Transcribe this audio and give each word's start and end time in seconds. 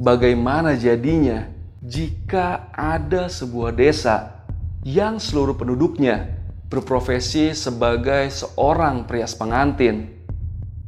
bagaimana 0.00 0.80
jadinya 0.80 1.44
jika 1.84 2.72
ada 2.72 3.28
sebuah 3.28 3.76
desa 3.76 4.40
yang 4.80 5.20
seluruh 5.20 5.60
penduduknya 5.60 6.40
berprofesi 6.72 7.52
sebagai 7.52 8.32
seorang 8.32 9.04
prias 9.04 9.36
pengantin. 9.36 10.16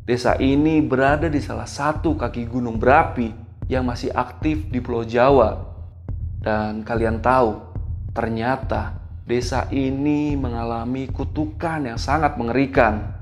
Desa 0.03 0.35
ini 0.41 0.81
berada 0.81 1.29
di 1.29 1.39
salah 1.39 1.69
satu 1.69 2.17
kaki 2.17 2.49
gunung 2.49 2.81
berapi 2.81 3.31
yang 3.69 3.87
masih 3.87 4.11
aktif 4.17 4.67
di 4.73 4.81
Pulau 4.81 5.05
Jawa. 5.07 5.71
Dan 6.43 6.83
kalian 6.83 7.23
tahu, 7.23 7.55
ternyata 8.11 8.99
desa 9.29 9.71
ini 9.71 10.35
mengalami 10.35 11.07
kutukan 11.07 11.87
yang 11.87 12.01
sangat 12.01 12.35
mengerikan 12.35 13.15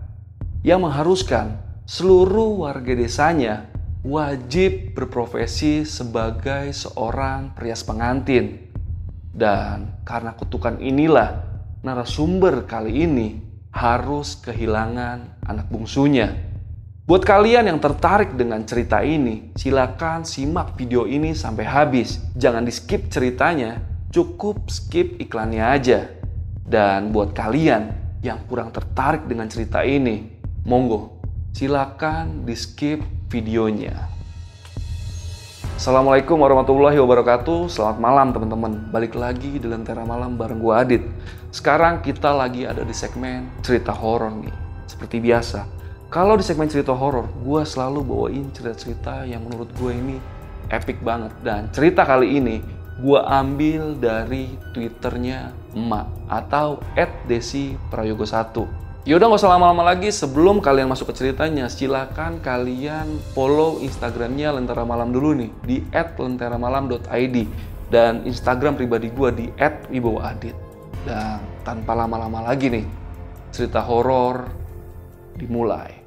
yang 0.65 0.81
mengharuskan 0.81 1.61
seluruh 1.85 2.65
warga 2.65 2.93
desanya 2.97 3.70
wajib 4.01 4.97
berprofesi 4.97 5.85
sebagai 5.85 6.73
seorang 6.73 7.53
prias 7.53 7.85
pengantin. 7.85 8.73
Dan 9.31 10.01
karena 10.03 10.35
kutukan 10.35 10.81
inilah 10.81 11.47
narasumber 11.85 12.65
kali 12.67 13.07
ini 13.07 13.29
harus 13.71 14.41
kehilangan 14.41 15.45
anak 15.47 15.71
bungsunya. 15.71 16.35
Buat 17.07 17.27
kalian 17.27 17.67
yang 17.67 17.81
tertarik 17.83 18.39
dengan 18.39 18.63
cerita 18.67 19.03
ini, 19.03 19.51
silakan 19.59 20.23
simak 20.23 20.79
video 20.79 21.07
ini 21.07 21.35
sampai 21.35 21.67
habis. 21.67 22.23
Jangan 22.39 22.63
di 22.63 22.73
skip 22.75 23.11
ceritanya, 23.11 23.83
cukup 24.15 24.71
skip 24.71 25.19
iklannya 25.19 25.63
aja. 25.63 26.07
Dan 26.63 27.11
buat 27.11 27.35
kalian 27.35 27.91
yang 28.23 28.47
kurang 28.47 28.71
tertarik 28.71 29.27
dengan 29.27 29.51
cerita 29.51 29.83
ini, 29.83 30.39
monggo 30.63 31.19
silakan 31.51 32.47
di 32.47 32.55
skip 32.55 33.03
videonya. 33.31 34.11
Assalamualaikum 35.79 36.37
warahmatullahi 36.37 36.99
wabarakatuh. 36.99 37.71
Selamat 37.71 38.03
malam 38.03 38.35
teman-teman. 38.35 38.91
Balik 38.91 39.17
lagi 39.17 39.57
di 39.57 39.65
Lentera 39.65 40.05
Malam 40.05 40.37
bareng 40.37 40.61
gue 40.61 40.75
Adit. 40.75 41.03
Sekarang 41.55 42.03
kita 42.05 42.35
lagi 42.35 42.69
ada 42.69 42.85
di 42.85 42.93
segmen 42.93 43.49
cerita 43.63 43.95
horor 43.95 44.35
nih. 44.35 44.53
Seperti 44.91 45.23
biasa 45.23 45.63
Kalau 46.11 46.35
di 46.35 46.43
segmen 46.43 46.67
cerita 46.67 46.91
horor 46.91 47.31
Gue 47.47 47.63
selalu 47.63 48.03
bawain 48.03 48.51
cerita-cerita 48.51 49.23
yang 49.23 49.47
menurut 49.47 49.71
gue 49.79 49.95
ini 49.95 50.19
epic 50.69 50.99
banget. 51.01 51.31
Dan 51.41 51.71
cerita 51.71 52.03
kali 52.03 52.37
ini 52.43 52.59
gue 52.99 53.21
ambil 53.23 53.95
dari 53.97 54.59
twitternya 54.75 55.55
emak 55.79 56.11
Atau 56.27 56.83
Desi 57.31 57.79
Prayogo 57.89 58.27
1 58.27 58.90
Yaudah 59.09 59.33
nggak 59.33 59.41
usah 59.41 59.57
lama-lama 59.57 59.81
lagi. 59.81 60.13
Sebelum 60.13 60.61
kalian 60.61 60.93
masuk 60.93 61.09
ke 61.09 61.25
ceritanya 61.25 61.73
silahkan 61.73 62.37
kalian 62.45 63.17
follow 63.33 63.81
instagramnya 63.81 64.53
Lentera 64.53 64.85
Malam 64.85 65.09
dulu 65.09 65.33
nih 65.41 65.51
di 65.65 65.77
@lenteramalam.id 65.95 67.37
dan 67.89 68.23
instagram 68.29 68.77
pribadi 68.77 69.09
gue 69.09 69.31
di 69.33 69.47
@wibowaadit 69.89 70.57
dan 71.09 71.41
tanpa 71.65 71.97
lama-lama 71.97 72.45
lagi 72.45 72.69
nih 72.69 72.85
cerita 73.51 73.81
horor 73.81 74.47
dimulai. 75.33 76.00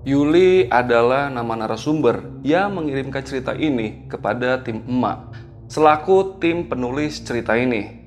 Yuli 0.00 0.64
adalah 0.72 1.28
nama 1.28 1.60
narasumber 1.60 2.40
yang 2.40 2.72
mengirimkan 2.72 3.20
cerita 3.20 3.52
ini 3.52 4.08
kepada 4.08 4.56
tim 4.64 4.80
emak 4.88 5.28
selaku 5.68 6.40
tim 6.40 6.64
penulis 6.64 7.20
cerita 7.20 7.52
ini. 7.52 8.00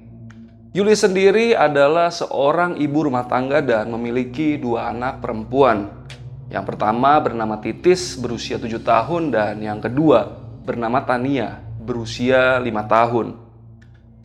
Yuli 0.74 0.98
sendiri 0.98 1.54
adalah 1.54 2.09
seorang 2.09 2.81
ibu 2.81 3.06
rumah 3.06 3.30
tangga 3.30 3.62
dan 3.62 3.94
memiliki 3.94 4.58
dua 4.58 4.90
anak 4.90 5.22
perempuan. 5.22 6.09
Yang 6.50 6.74
pertama 6.74 7.22
bernama 7.22 7.62
Titis 7.62 8.18
berusia 8.18 8.58
7 8.58 8.81
tahun 8.81 9.30
dan 9.30 9.62
yang 9.62 9.78
kedua 9.78 10.34
bernama 10.66 10.98
Tania 11.06 11.62
berusia 11.78 12.58
5 12.58 12.68
tahun. 12.90 13.28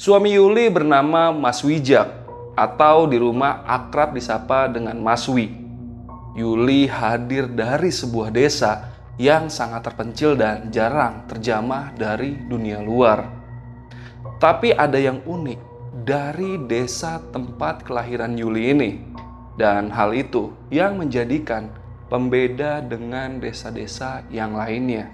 Suami 0.01 0.41
Yuli 0.41 0.73
bernama 0.73 1.37
Mas 1.37 1.61
Wijak 1.61 2.09
atau 2.57 3.05
di 3.05 3.21
rumah 3.21 3.61
akrab 3.69 4.17
disapa 4.17 4.73
dengan 4.73 4.97
Mas 5.05 5.29
Wi. 5.29 5.68
Yuli 6.39 6.87
hadir 6.87 7.51
dari 7.51 7.91
sebuah 7.91 8.31
desa 8.31 8.95
yang 9.19 9.51
sangat 9.51 9.91
terpencil 9.91 10.39
dan 10.39 10.71
jarang 10.71 11.27
terjamah 11.27 11.91
dari 11.99 12.39
dunia 12.39 12.79
luar. 12.79 13.27
Tapi 14.39 14.71
ada 14.71 14.95
yang 14.95 15.19
unik 15.27 15.59
dari 16.07 16.63
desa 16.71 17.19
tempat 17.35 17.83
kelahiran 17.83 18.39
Yuli 18.39 18.71
ini, 18.71 18.91
dan 19.59 19.91
hal 19.91 20.15
itu 20.15 20.55
yang 20.71 20.95
menjadikan 20.95 21.75
pembeda 22.07 22.79
dengan 22.87 23.43
desa-desa 23.43 24.23
yang 24.31 24.55
lainnya. 24.55 25.11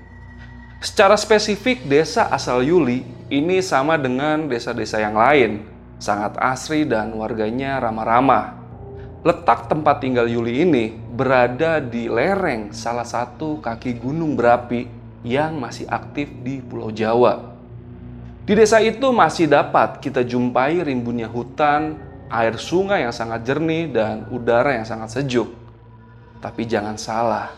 Secara 0.84 1.16
spesifik, 1.16 1.88
desa 1.88 2.28
asal 2.28 2.60
Yuli 2.60 3.00
ini 3.32 3.64
sama 3.64 3.96
dengan 3.96 4.44
desa-desa 4.44 5.00
yang 5.00 5.16
lain, 5.16 5.64
sangat 5.96 6.36
asri 6.36 6.84
dan 6.84 7.16
warganya 7.16 7.80
ramah-ramah. 7.80 8.63
Letak 9.24 9.72
tempat 9.72 10.04
tinggal 10.04 10.28
Yuli 10.28 10.68
ini 10.68 10.92
berada 10.92 11.80
di 11.80 12.12
lereng 12.12 12.76
salah 12.76 13.08
satu 13.08 13.56
kaki 13.56 13.96
gunung 13.96 14.36
berapi 14.36 14.84
yang 15.24 15.56
masih 15.56 15.88
aktif 15.88 16.28
di 16.44 16.60
Pulau 16.60 16.92
Jawa. 16.92 17.56
Di 18.44 18.52
desa 18.52 18.84
itu 18.84 19.08
masih 19.16 19.48
dapat 19.48 19.96
kita 20.04 20.20
jumpai 20.20 20.84
rimbunnya 20.84 21.24
hutan, 21.32 21.96
air 22.28 22.60
sungai 22.60 23.08
yang 23.08 23.16
sangat 23.16 23.48
jernih, 23.48 23.88
dan 23.88 24.28
udara 24.28 24.76
yang 24.76 24.84
sangat 24.84 25.16
sejuk. 25.16 25.48
Tapi 26.44 26.68
jangan 26.68 27.00
salah, 27.00 27.48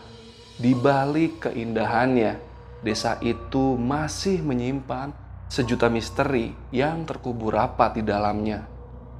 di 0.55 0.71
balik 0.71 1.51
keindahannya, 1.51 2.39
desa 2.79 3.19
itu 3.19 3.75
masih 3.75 4.39
menyimpan 4.39 5.11
sejuta 5.51 5.91
misteri 5.91 6.55
yang 6.71 7.03
terkubur 7.03 7.59
rapat 7.59 7.99
di 7.99 8.07
dalamnya. 8.07 8.63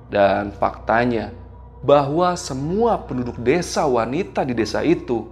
Dan 0.08 0.56
faktanya, 0.56 1.47
bahwa 1.88 2.36
semua 2.36 3.00
penduduk 3.00 3.40
desa 3.40 3.88
wanita 3.88 4.44
di 4.44 4.52
desa 4.52 4.84
itu 4.84 5.24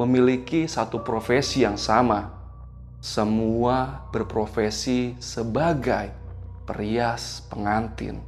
memiliki 0.00 0.64
satu 0.64 1.04
profesi 1.04 1.68
yang 1.68 1.76
sama. 1.76 2.32
Semua 3.04 4.08
berprofesi 4.08 5.12
sebagai 5.20 6.08
perias 6.64 7.44
pengantin. 7.52 8.24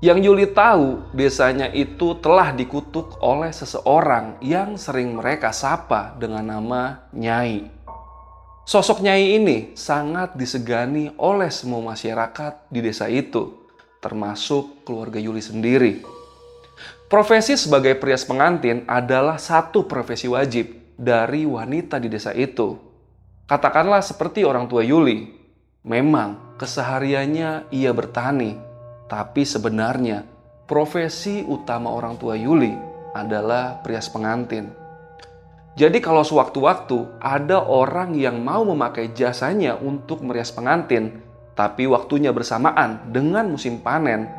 Yang 0.00 0.32
Yuli 0.32 0.48
tahu, 0.48 1.12
desanya 1.12 1.68
itu 1.68 2.16
telah 2.24 2.56
dikutuk 2.56 3.20
oleh 3.20 3.52
seseorang 3.52 4.40
yang 4.40 4.80
sering 4.80 5.12
mereka 5.12 5.52
sapa 5.52 6.16
dengan 6.16 6.56
nama 6.56 7.04
Nyai. 7.12 7.68
Sosok 8.64 9.04
Nyai 9.04 9.36
ini 9.36 9.76
sangat 9.76 10.40
disegani 10.40 11.12
oleh 11.20 11.52
semua 11.52 11.84
masyarakat 11.92 12.64
di 12.72 12.80
desa 12.80 13.12
itu, 13.12 13.68
termasuk 14.00 14.88
keluarga 14.88 15.20
Yuli 15.20 15.44
sendiri. 15.44 16.19
Profesi 17.10 17.58
sebagai 17.58 17.98
prias 17.98 18.22
pengantin 18.22 18.86
adalah 18.86 19.34
satu 19.34 19.82
profesi 19.90 20.30
wajib 20.30 20.94
dari 20.94 21.42
wanita 21.42 21.98
di 21.98 22.06
desa 22.06 22.30
itu. 22.30 22.78
Katakanlah 23.50 23.98
seperti 23.98 24.46
orang 24.46 24.70
tua 24.70 24.86
Yuli. 24.86 25.26
Memang 25.82 26.54
kesehariannya 26.54 27.66
ia 27.74 27.90
bertani, 27.90 28.54
tapi 29.10 29.42
sebenarnya 29.42 30.22
profesi 30.70 31.42
utama 31.42 31.90
orang 31.90 32.14
tua 32.14 32.38
Yuli 32.38 32.78
adalah 33.10 33.82
prias 33.82 34.06
pengantin. 34.06 34.70
Jadi 35.74 35.98
kalau 35.98 36.22
sewaktu-waktu 36.22 37.18
ada 37.18 37.58
orang 37.58 38.14
yang 38.14 38.38
mau 38.38 38.62
memakai 38.62 39.10
jasanya 39.18 39.74
untuk 39.82 40.22
merias 40.22 40.54
pengantin, 40.54 41.18
tapi 41.58 41.90
waktunya 41.90 42.30
bersamaan 42.30 43.10
dengan 43.10 43.50
musim 43.50 43.82
panen, 43.82 44.30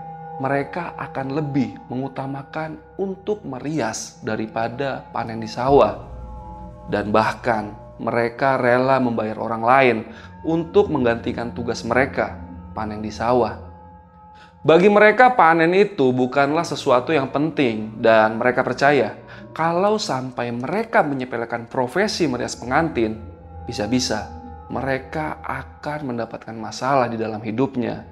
mereka 0.41 0.97
akan 0.97 1.37
lebih 1.37 1.77
mengutamakan 1.85 2.81
untuk 2.97 3.45
merias 3.45 4.17
daripada 4.25 5.05
panen 5.13 5.37
di 5.37 5.45
sawah. 5.45 6.09
Dan 6.89 7.13
bahkan 7.13 7.77
mereka 8.01 8.57
rela 8.57 8.97
membayar 8.97 9.37
orang 9.37 9.63
lain 9.63 9.97
untuk 10.41 10.89
menggantikan 10.89 11.53
tugas 11.53 11.85
mereka 11.85 12.41
panen 12.73 13.05
di 13.05 13.13
sawah. 13.13 13.69
Bagi 14.61 14.89
mereka 14.89 15.37
panen 15.37 15.73
itu 15.77 16.09
bukanlah 16.09 16.65
sesuatu 16.65 17.13
yang 17.13 17.29
penting 17.29 18.01
dan 18.01 18.37
mereka 18.41 18.65
percaya 18.65 19.17
kalau 19.53 20.01
sampai 20.01 20.53
mereka 20.53 21.05
menyepelekan 21.05 21.65
profesi 21.69 22.29
merias 22.29 22.57
pengantin, 22.57 23.19
bisa-bisa 23.65 24.41
mereka 24.71 25.43
akan 25.43 26.15
mendapatkan 26.15 26.55
masalah 26.55 27.11
di 27.11 27.19
dalam 27.19 27.43
hidupnya 27.43 28.07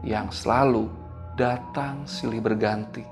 yang 0.00 0.32
selalu 0.32 0.88
datang 1.38 2.02
silih 2.10 2.42
berganti. 2.42 3.06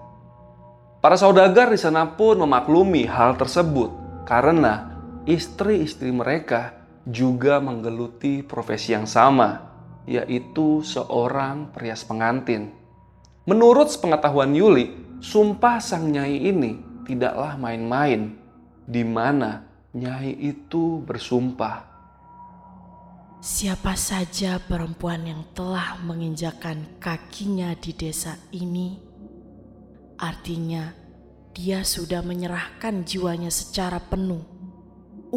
Para 0.99 1.15
saudagar 1.15 1.71
di 1.71 1.79
sana 1.79 2.19
pun 2.19 2.43
memaklumi 2.43 3.07
hal 3.07 3.39
tersebut 3.39 3.95
karena 4.27 4.99
istri-istri 5.23 6.11
mereka 6.11 6.75
juga 7.07 7.63
menggeluti 7.63 8.43
profesi 8.43 8.91
yang 8.91 9.07
sama, 9.07 9.63
yaitu 10.11 10.83
seorang 10.83 11.71
perias 11.71 12.03
pengantin. 12.03 12.75
Menurut 13.47 13.95
sepengetahuan 13.95 14.51
Yuli, 14.51 14.91
sumpah 15.23 15.79
sang 15.79 16.11
nyai 16.11 16.51
ini 16.51 16.83
tidaklah 17.07 17.55
main-main, 17.55 18.35
di 18.83 19.07
mana 19.07 19.63
nyai 19.95 20.35
itu 20.35 20.99
bersumpah. 21.07 21.96
Siapa 23.37 23.93
saja 24.01 24.57
perempuan 24.57 25.29
yang 25.29 25.45
telah 25.53 26.01
menginjakan 26.01 26.97
kakinya 26.97 27.77
di 27.77 27.93
desa 27.93 28.33
ini, 28.49 28.97
artinya 30.17 30.89
dia 31.53 31.85
sudah 31.85 32.25
menyerahkan 32.25 33.05
jiwanya 33.05 33.53
secara 33.53 34.01
penuh 34.01 34.41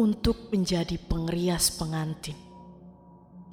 untuk 0.00 0.48
menjadi 0.48 0.96
pengerias 0.96 1.76
pengantin, 1.76 2.40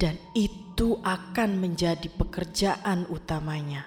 dan 0.00 0.16
itu 0.32 0.96
akan 1.04 1.60
menjadi 1.60 2.08
pekerjaan 2.08 3.04
utamanya. 3.12 3.84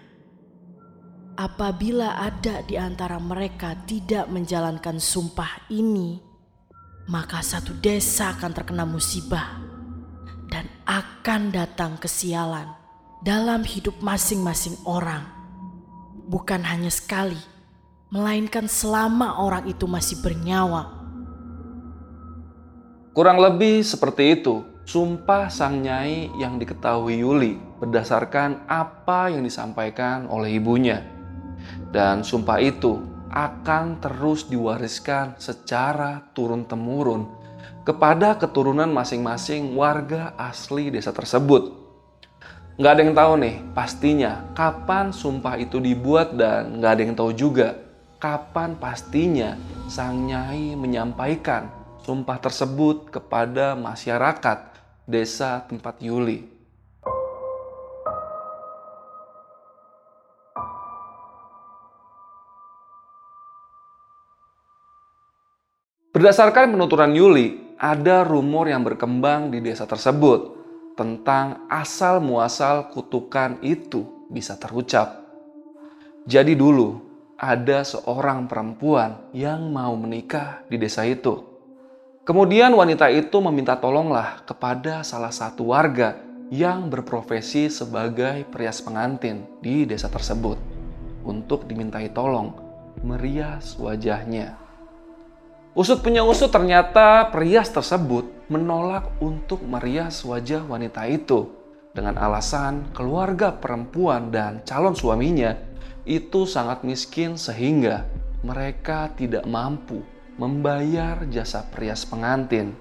Apabila 1.41 2.21
ada 2.21 2.61
di 2.61 2.77
antara 2.77 3.17
mereka 3.17 3.73
tidak 3.89 4.29
menjalankan 4.29 5.01
sumpah 5.01 5.73
ini, 5.73 6.21
maka 7.09 7.41
satu 7.41 7.73
desa 7.81 8.37
akan 8.37 8.51
terkena 8.53 8.85
musibah 8.85 9.70
akan 10.91 11.55
datang 11.55 11.95
kesialan 11.95 12.67
dalam 13.23 13.63
hidup 13.63 13.95
masing-masing 14.03 14.75
orang. 14.83 15.23
Bukan 16.27 16.67
hanya 16.67 16.91
sekali, 16.91 17.39
melainkan 18.11 18.67
selama 18.67 19.39
orang 19.39 19.71
itu 19.71 19.87
masih 19.87 20.19
bernyawa. 20.19 20.91
Kurang 23.15 23.39
lebih 23.39 23.87
seperti 23.87 24.35
itu 24.35 24.67
sumpah 24.83 25.47
sang 25.47 25.79
nyai 25.79 26.27
yang 26.35 26.59
diketahui 26.59 27.23
Yuli 27.23 27.55
berdasarkan 27.79 28.67
apa 28.67 29.31
yang 29.31 29.47
disampaikan 29.47 30.27
oleh 30.27 30.59
ibunya. 30.59 31.07
Dan 31.87 32.27
sumpah 32.27 32.59
itu 32.59 32.99
akan 33.31 34.03
terus 34.03 34.51
diwariskan 34.51 35.39
secara 35.39 36.19
turun-temurun 36.35 37.40
kepada 37.81 38.37
keturunan 38.37 38.91
masing-masing 38.91 39.73
warga 39.73 40.35
asli 40.37 40.91
desa 40.91 41.15
tersebut. 41.15 41.81
Nggak 42.75 42.91
ada 42.91 43.01
yang 43.01 43.15
tahu 43.15 43.33
nih 43.39 43.55
pastinya 43.71 44.31
kapan 44.57 45.15
sumpah 45.15 45.55
itu 45.55 45.79
dibuat 45.79 46.35
dan 46.35 46.81
nggak 46.81 46.91
ada 46.91 47.01
yang 47.01 47.15
tahu 47.15 47.31
juga 47.31 47.77
kapan 48.21 48.75
pastinya 48.75 49.57
sang 49.87 50.29
nyai 50.29 50.77
menyampaikan 50.77 51.71
sumpah 52.03 52.37
tersebut 52.37 53.07
kepada 53.07 53.73
masyarakat 53.79 54.59
desa 55.07 55.63
tempat 55.65 55.97
Yuli. 56.03 56.50
Berdasarkan 66.11 66.75
penuturan 66.75 67.15
Yuli, 67.15 67.79
ada 67.79 68.27
rumor 68.27 68.67
yang 68.67 68.83
berkembang 68.83 69.47
di 69.47 69.63
desa 69.63 69.87
tersebut 69.87 70.59
tentang 70.99 71.63
asal 71.71 72.19
muasal 72.19 72.91
kutukan 72.91 73.55
itu 73.63 74.27
bisa 74.27 74.59
terucap. 74.59 75.23
Jadi 76.27 76.59
dulu 76.59 76.99
ada 77.39 77.87
seorang 77.87 78.43
perempuan 78.51 79.31
yang 79.31 79.71
mau 79.71 79.95
menikah 79.95 80.67
di 80.67 80.75
desa 80.75 81.07
itu. 81.07 81.47
Kemudian 82.27 82.75
wanita 82.75 83.07
itu 83.07 83.39
meminta 83.39 83.79
tolonglah 83.79 84.43
kepada 84.43 85.07
salah 85.07 85.31
satu 85.31 85.71
warga 85.71 86.19
yang 86.51 86.91
berprofesi 86.91 87.71
sebagai 87.71 88.43
perias 88.51 88.83
pengantin 88.83 89.47
di 89.63 89.87
desa 89.87 90.11
tersebut 90.11 90.59
untuk 91.23 91.63
dimintai 91.71 92.11
tolong 92.11 92.51
merias 92.99 93.79
wajahnya. 93.79 94.59
Usut 95.71 96.03
punya 96.03 96.19
usut 96.27 96.51
ternyata 96.51 97.31
perias 97.31 97.71
tersebut 97.71 98.27
menolak 98.51 99.07
untuk 99.23 99.63
merias 99.63 100.19
wajah 100.27 100.67
wanita 100.67 101.07
itu 101.07 101.47
dengan 101.95 102.19
alasan 102.19 102.91
keluarga 102.91 103.55
perempuan 103.55 104.35
dan 104.35 104.59
calon 104.67 104.91
suaminya 104.99 105.55
itu 106.03 106.43
sangat 106.43 106.83
miskin 106.83 107.39
sehingga 107.39 108.03
mereka 108.43 109.15
tidak 109.15 109.47
mampu 109.47 110.03
membayar 110.35 111.23
jasa 111.31 111.63
perias 111.71 112.03
pengantin. 112.03 112.75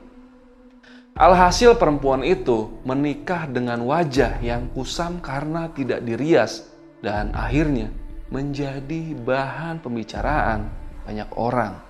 Alhasil 1.15 1.79
perempuan 1.79 2.27
itu 2.27 2.75
menikah 2.83 3.47
dengan 3.47 3.87
wajah 3.87 4.43
yang 4.43 4.67
kusam 4.75 5.23
karena 5.23 5.71
tidak 5.71 6.03
dirias 6.03 6.67
dan 7.07 7.31
akhirnya 7.39 7.95
menjadi 8.35 9.15
bahan 9.15 9.79
pembicaraan 9.79 10.67
banyak 11.07 11.31
orang. 11.39 11.90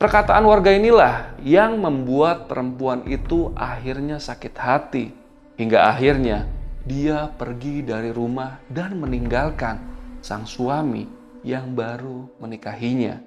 Perkataan 0.00 0.48
warga 0.48 0.72
inilah 0.72 1.36
yang 1.44 1.76
membuat 1.76 2.48
perempuan 2.48 3.04
itu 3.04 3.52
akhirnya 3.52 4.16
sakit 4.16 4.56
hati, 4.56 5.12
hingga 5.60 5.92
akhirnya 5.92 6.48
dia 6.88 7.28
pergi 7.28 7.84
dari 7.84 8.08
rumah 8.08 8.64
dan 8.72 8.96
meninggalkan 8.96 9.76
sang 10.24 10.48
suami 10.48 11.04
yang 11.44 11.76
baru 11.76 12.32
menikahinya. 12.40 13.20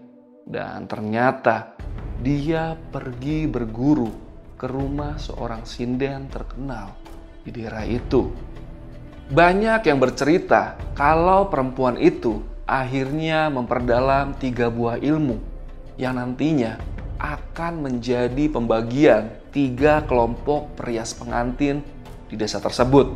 Dan 0.50 0.90
ternyata 0.90 1.78
dia 2.26 2.74
pergi 2.90 3.46
berguru 3.46 4.10
ke 4.58 4.66
rumah 4.66 5.22
seorang 5.22 5.70
sinden 5.70 6.26
terkenal 6.26 6.90
di 7.46 7.54
daerah 7.54 7.86
itu. 7.86 8.34
Banyak 9.30 9.86
yang 9.86 10.02
bercerita 10.02 10.74
kalau 10.98 11.54
perempuan 11.54 12.02
itu 12.02 12.42
akhirnya 12.66 13.54
memperdalam 13.54 14.34
tiga 14.42 14.74
buah 14.74 14.98
ilmu 14.98 15.53
yang 15.98 16.18
nantinya 16.18 16.82
akan 17.22 17.86
menjadi 17.86 18.50
pembagian 18.50 19.32
tiga 19.54 20.04
kelompok 20.04 20.74
perias 20.76 21.14
pengantin 21.14 21.86
di 22.28 22.36
desa 22.36 22.58
tersebut. 22.58 23.14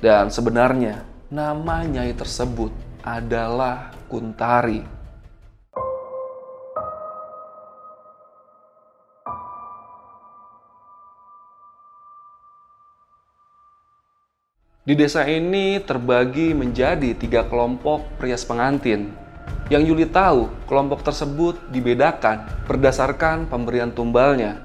Dan 0.00 0.28
sebenarnya 0.28 1.04
nama 1.32 1.84
nyai 1.84 2.12
tersebut 2.16 2.72
adalah 3.04 3.92
Kuntari. 4.08 5.00
Di 14.80 14.98
desa 14.98 15.22
ini 15.28 15.78
terbagi 15.78 16.50
menjadi 16.50 17.14
tiga 17.14 17.46
kelompok 17.46 18.02
perias 18.18 18.42
pengantin 18.42 19.12
yang 19.70 19.86
Yuli 19.86 20.10
tahu, 20.10 20.50
kelompok 20.66 21.06
tersebut 21.06 21.54
dibedakan 21.70 22.42
berdasarkan 22.66 23.46
pemberian 23.46 23.94
tumbalnya. 23.94 24.58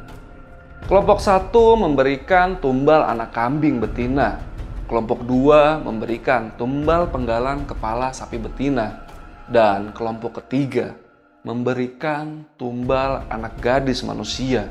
Kelompok 0.89 1.21
satu 1.21 1.77
memberikan 1.77 2.57
tumbal 2.57 3.05
anak 3.05 3.29
kambing 3.29 3.77
betina. 3.77 4.41
Kelompok 4.89 5.21
dua 5.21 5.77
memberikan 5.77 6.50
tumbal 6.57 7.05
penggalan 7.13 7.69
kepala 7.69 8.09
sapi 8.17 8.41
betina. 8.41 9.05
Dan 9.45 9.93
kelompok 9.93 10.41
ketiga 10.41 10.97
memberikan 11.45 12.41
tumbal 12.57 13.21
anak 13.29 13.62
gadis 13.62 14.01
manusia. 14.01 14.65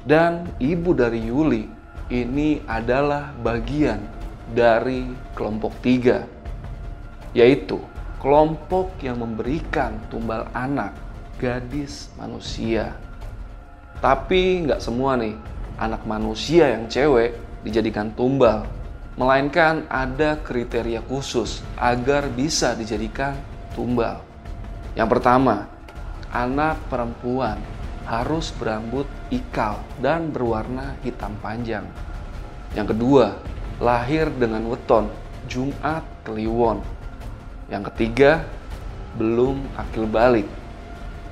Dan 0.00 0.48
ibu 0.56 0.96
dari 0.96 1.28
Yuli 1.28 1.68
ini 2.08 2.64
adalah 2.64 3.36
bagian 3.44 4.00
dari 4.56 5.12
kelompok 5.36 5.76
tiga, 5.84 6.24
yaitu 7.36 7.76
kelompok 8.18 8.98
yang 8.98 9.22
memberikan 9.22 9.94
tumbal 10.10 10.50
anak 10.50 10.94
gadis 11.38 12.10
manusia. 12.18 12.98
Tapi 14.02 14.66
nggak 14.66 14.82
semua 14.82 15.14
nih 15.14 15.34
anak 15.78 16.02
manusia 16.02 16.74
yang 16.74 16.90
cewek 16.90 17.38
dijadikan 17.62 18.10
tumbal, 18.14 18.66
melainkan 19.14 19.86
ada 19.86 20.38
kriteria 20.42 21.02
khusus 21.06 21.62
agar 21.78 22.26
bisa 22.30 22.74
dijadikan 22.74 23.38
tumbal. 23.74 24.22
Yang 24.98 25.18
pertama, 25.18 25.70
anak 26.34 26.78
perempuan 26.90 27.58
harus 28.02 28.50
berambut 28.58 29.06
ikal 29.30 29.78
dan 30.02 30.34
berwarna 30.34 30.98
hitam 31.06 31.38
panjang. 31.38 31.86
Yang 32.74 32.98
kedua, 32.98 33.38
lahir 33.78 34.26
dengan 34.34 34.66
weton 34.66 35.06
Jumat 35.46 36.02
Kliwon 36.26 36.97
yang 37.68 37.84
ketiga, 37.92 38.48
belum 39.20 39.60
akil 39.76 40.08
balik. 40.08 40.48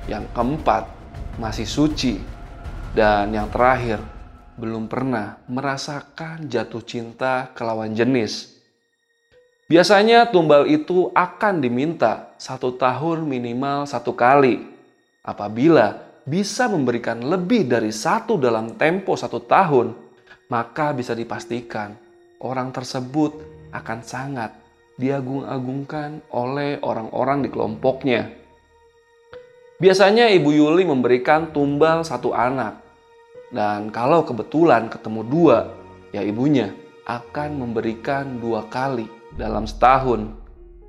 Yang 0.05 0.29
keempat, 0.37 0.85
masih 1.41 1.65
suci. 1.65 2.21
Dan 2.93 3.33
yang 3.33 3.49
terakhir, 3.49 3.97
belum 4.57 4.85
pernah 4.85 5.41
merasakan 5.49 6.45
jatuh 6.45 6.81
cinta 6.85 7.49
ke 7.57 7.61
lawan 7.65 7.93
jenis. 7.97 8.53
Biasanya 9.67 10.29
tumbal 10.29 10.69
itu 10.69 11.11
akan 11.11 11.59
diminta 11.59 12.31
satu 12.39 12.77
tahun 12.77 13.25
minimal 13.27 13.89
satu 13.89 14.15
kali. 14.15 14.63
Apabila 15.25 16.05
bisa 16.23 16.71
memberikan 16.71 17.19
lebih 17.19 17.67
dari 17.67 17.91
satu 17.91 18.39
dalam 18.39 18.79
tempo 18.79 19.17
satu 19.17 19.43
tahun, 19.43 19.91
maka 20.47 20.95
bisa 20.95 21.11
dipastikan 21.11 21.97
orang 22.39 22.71
tersebut 22.71 23.35
akan 23.75 23.99
sangat 24.05 24.66
diagung-agungkan 24.97 26.25
oleh 26.33 26.81
orang-orang 26.81 27.45
di 27.45 27.49
kelompoknya. 27.53 28.33
Biasanya 29.77 30.33
Ibu 30.33 30.49
Yuli 30.57 30.89
memberikan 30.89 31.53
tumbal 31.53 32.01
satu 32.01 32.33
anak, 32.33 32.81
dan 33.53 33.93
kalau 33.93 34.25
kebetulan 34.25 34.89
ketemu 34.89 35.21
dua, 35.23 35.57
ya 36.09 36.25
ibunya 36.25 36.73
akan 37.05 37.61
memberikan 37.61 38.41
dua 38.41 38.65
kali 38.67 39.05
dalam 39.37 39.69
setahun. 39.69 40.33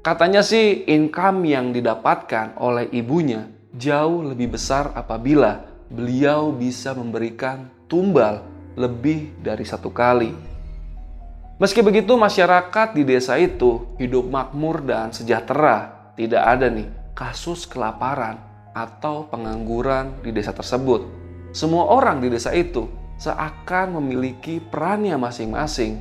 Katanya 0.00 0.40
sih 0.40 0.88
income 0.88 1.44
yang 1.44 1.70
didapatkan 1.70 2.56
oleh 2.56 2.88
ibunya 2.96 3.44
jauh 3.76 4.24
lebih 4.24 4.56
besar 4.56 4.90
apabila 4.96 5.68
beliau 5.92 6.50
bisa 6.50 6.96
memberikan 6.96 7.68
tumbal 7.86 8.40
lebih 8.74 9.36
dari 9.44 9.68
satu 9.68 9.92
kali. 9.92 10.32
Meski 11.58 11.82
begitu 11.82 12.14
masyarakat 12.14 12.94
di 12.94 13.02
desa 13.02 13.34
itu 13.34 13.82
hidup 13.98 14.30
makmur 14.30 14.78
dan 14.78 15.10
sejahtera. 15.10 16.06
Tidak 16.14 16.38
ada 16.38 16.70
nih 16.70 16.86
kasus 17.18 17.66
kelaparan 17.66 18.38
atau 18.70 19.26
pengangguran 19.26 20.22
di 20.22 20.30
desa 20.30 20.54
tersebut. 20.54 21.10
Semua 21.50 21.90
orang 21.90 22.22
di 22.22 22.30
desa 22.30 22.54
itu 22.54 22.86
seakan 23.18 23.98
memiliki 23.98 24.62
perannya 24.62 25.18
masing-masing 25.18 25.98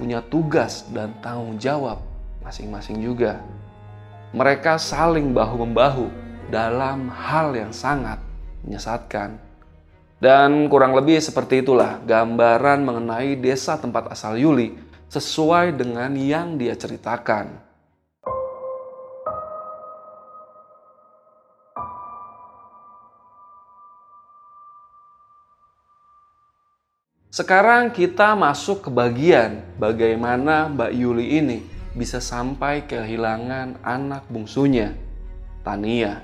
punya 0.00 0.24
tugas 0.24 0.88
dan 0.88 1.12
tanggung 1.20 1.60
jawab 1.60 2.00
masing-masing 2.40 3.04
juga. 3.04 3.44
Mereka 4.32 4.80
saling 4.80 5.36
bahu-membahu 5.36 6.08
dalam 6.48 7.12
hal 7.12 7.52
yang 7.52 7.76
sangat 7.76 8.24
menyesatkan. 8.64 9.36
Dan 10.16 10.72
kurang 10.72 10.96
lebih 10.96 11.20
seperti 11.20 11.60
itulah 11.60 12.00
gambaran 12.08 12.80
mengenai 12.80 13.36
desa 13.36 13.76
tempat 13.76 14.08
asal 14.08 14.40
Yuli 14.40 14.83
sesuai 15.14 15.78
dengan 15.78 16.10
yang 16.18 16.58
dia 16.58 16.74
ceritakan. 16.74 17.62
Sekarang 27.30 27.90
kita 27.90 28.34
masuk 28.38 28.86
ke 28.86 28.90
bagian 28.94 29.62
bagaimana 29.78 30.70
Mbak 30.70 30.92
Yuli 30.94 31.26
ini 31.38 31.58
bisa 31.94 32.22
sampai 32.22 32.86
kehilangan 32.86 33.82
anak 33.82 34.26
bungsunya, 34.30 34.94
Tania. 35.66 36.22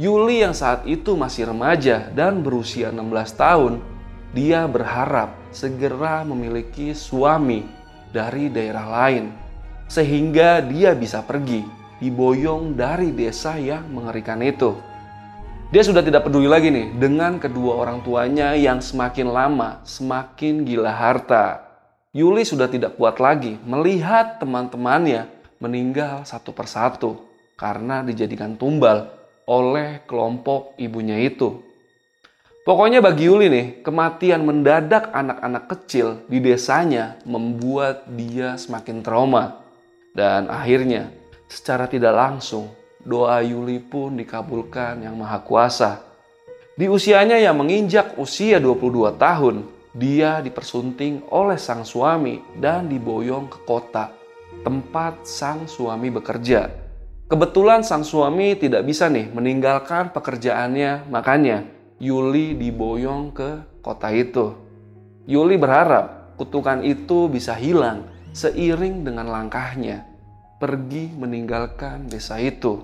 Yuli 0.00 0.40
yang 0.40 0.56
saat 0.56 0.88
itu 0.88 1.16
masih 1.16 1.52
remaja 1.52 2.08
dan 2.16 2.40
berusia 2.40 2.88
16 2.88 3.12
tahun, 3.36 3.72
dia 4.32 4.64
berharap 4.64 5.39
segera 5.50 6.22
memiliki 6.22 6.94
suami 6.94 7.66
dari 8.10 8.50
daerah 8.50 8.86
lain 8.86 9.30
sehingga 9.90 10.62
dia 10.62 10.94
bisa 10.94 11.22
pergi 11.26 11.66
diboyong 11.98 12.78
dari 12.78 13.12
desa 13.12 13.58
yang 13.58 13.90
mengerikan 13.90 14.40
itu. 14.40 14.74
Dia 15.70 15.86
sudah 15.86 16.02
tidak 16.02 16.26
peduli 16.26 16.50
lagi 16.50 16.66
nih 16.66 16.98
dengan 16.98 17.38
kedua 17.38 17.78
orang 17.78 18.02
tuanya 18.02 18.58
yang 18.58 18.82
semakin 18.82 19.30
lama 19.30 19.78
semakin 19.86 20.66
gila 20.66 20.90
harta. 20.90 21.62
Yuli 22.10 22.42
sudah 22.42 22.66
tidak 22.66 22.98
kuat 22.98 23.22
lagi 23.22 23.54
melihat 23.62 24.42
teman-temannya 24.42 25.30
meninggal 25.62 26.26
satu 26.26 26.50
persatu 26.50 27.22
karena 27.54 28.02
dijadikan 28.02 28.58
tumbal 28.58 29.06
oleh 29.46 30.02
kelompok 30.10 30.74
ibunya 30.74 31.22
itu. 31.22 31.62
Pokoknya 32.70 33.02
bagi 33.02 33.26
Yuli 33.26 33.50
nih, 33.50 33.66
kematian 33.82 34.46
mendadak 34.46 35.10
anak-anak 35.10 35.66
kecil 35.74 36.22
di 36.30 36.38
desanya 36.38 37.18
membuat 37.26 38.06
dia 38.14 38.54
semakin 38.54 39.02
trauma. 39.02 39.58
Dan 40.14 40.46
akhirnya, 40.46 41.10
secara 41.50 41.90
tidak 41.90 42.14
langsung, 42.14 42.70
doa 43.02 43.42
Yuli 43.42 43.82
pun 43.82 44.14
dikabulkan 44.14 45.02
yang 45.02 45.18
maha 45.18 45.42
kuasa. 45.42 45.98
Di 46.78 46.86
usianya 46.86 47.42
yang 47.42 47.58
menginjak 47.58 48.14
usia 48.22 48.62
22 48.62 49.18
tahun, 49.18 49.66
dia 49.90 50.38
dipersunting 50.38 51.26
oleh 51.26 51.58
sang 51.58 51.82
suami 51.82 52.38
dan 52.54 52.86
diboyong 52.86 53.50
ke 53.50 53.66
kota 53.66 54.14
tempat 54.62 55.26
sang 55.26 55.66
suami 55.66 56.06
bekerja. 56.14 56.70
Kebetulan 57.26 57.82
sang 57.82 58.06
suami 58.06 58.54
tidak 58.54 58.86
bisa 58.86 59.10
nih 59.10 59.26
meninggalkan 59.26 60.14
pekerjaannya, 60.14 61.10
makanya 61.10 61.79
Yuli 62.00 62.56
diboyong 62.56 63.36
ke 63.36 63.50
kota 63.84 64.08
itu. 64.08 64.56
Yuli 65.28 65.60
berharap 65.60 66.32
kutukan 66.40 66.80
itu 66.80 67.28
bisa 67.28 67.52
hilang 67.52 68.08
seiring 68.32 69.04
dengan 69.04 69.28
langkahnya 69.28 70.08
pergi 70.56 71.12
meninggalkan 71.12 72.08
desa 72.08 72.40
itu. 72.40 72.80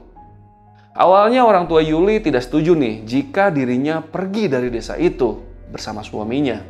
Awalnya 0.93 1.49
orang 1.49 1.65
tua 1.65 1.81
Yuli 1.81 2.21
tidak 2.21 2.45
setuju 2.45 2.77
nih 2.77 3.09
jika 3.09 3.49
dirinya 3.49 4.05
pergi 4.05 4.53
dari 4.53 4.69
desa 4.69 5.01
itu 5.01 5.41
bersama 5.73 6.05
suaminya. 6.05 6.61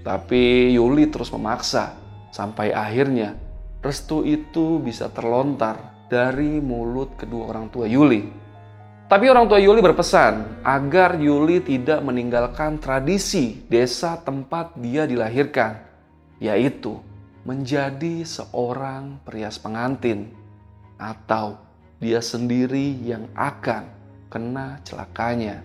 Tapi 0.00 0.72
Yuli 0.72 1.12
terus 1.12 1.32
memaksa 1.36 2.00
sampai 2.32 2.72
akhirnya 2.72 3.36
restu 3.84 4.24
itu 4.24 4.80
bisa 4.80 5.12
terlontar 5.12 6.08
dari 6.08 6.64
mulut 6.64 7.16
kedua 7.20 7.52
orang 7.52 7.68
tua 7.68 7.84
Yuli. 7.84 8.43
Tapi 9.14 9.30
orang 9.30 9.46
tua 9.46 9.62
Yuli 9.62 9.78
berpesan 9.78 10.66
agar 10.66 11.14
Yuli 11.14 11.62
tidak 11.62 12.02
meninggalkan 12.02 12.82
tradisi 12.82 13.62
desa 13.70 14.18
tempat 14.18 14.74
dia 14.74 15.06
dilahirkan, 15.06 15.78
yaitu 16.42 16.98
menjadi 17.46 18.26
seorang 18.26 19.22
perias 19.22 19.54
pengantin 19.62 20.34
atau 20.98 21.62
dia 22.02 22.18
sendiri 22.18 22.90
yang 23.06 23.30
akan 23.38 23.86
kena 24.34 24.82
celakanya. 24.82 25.62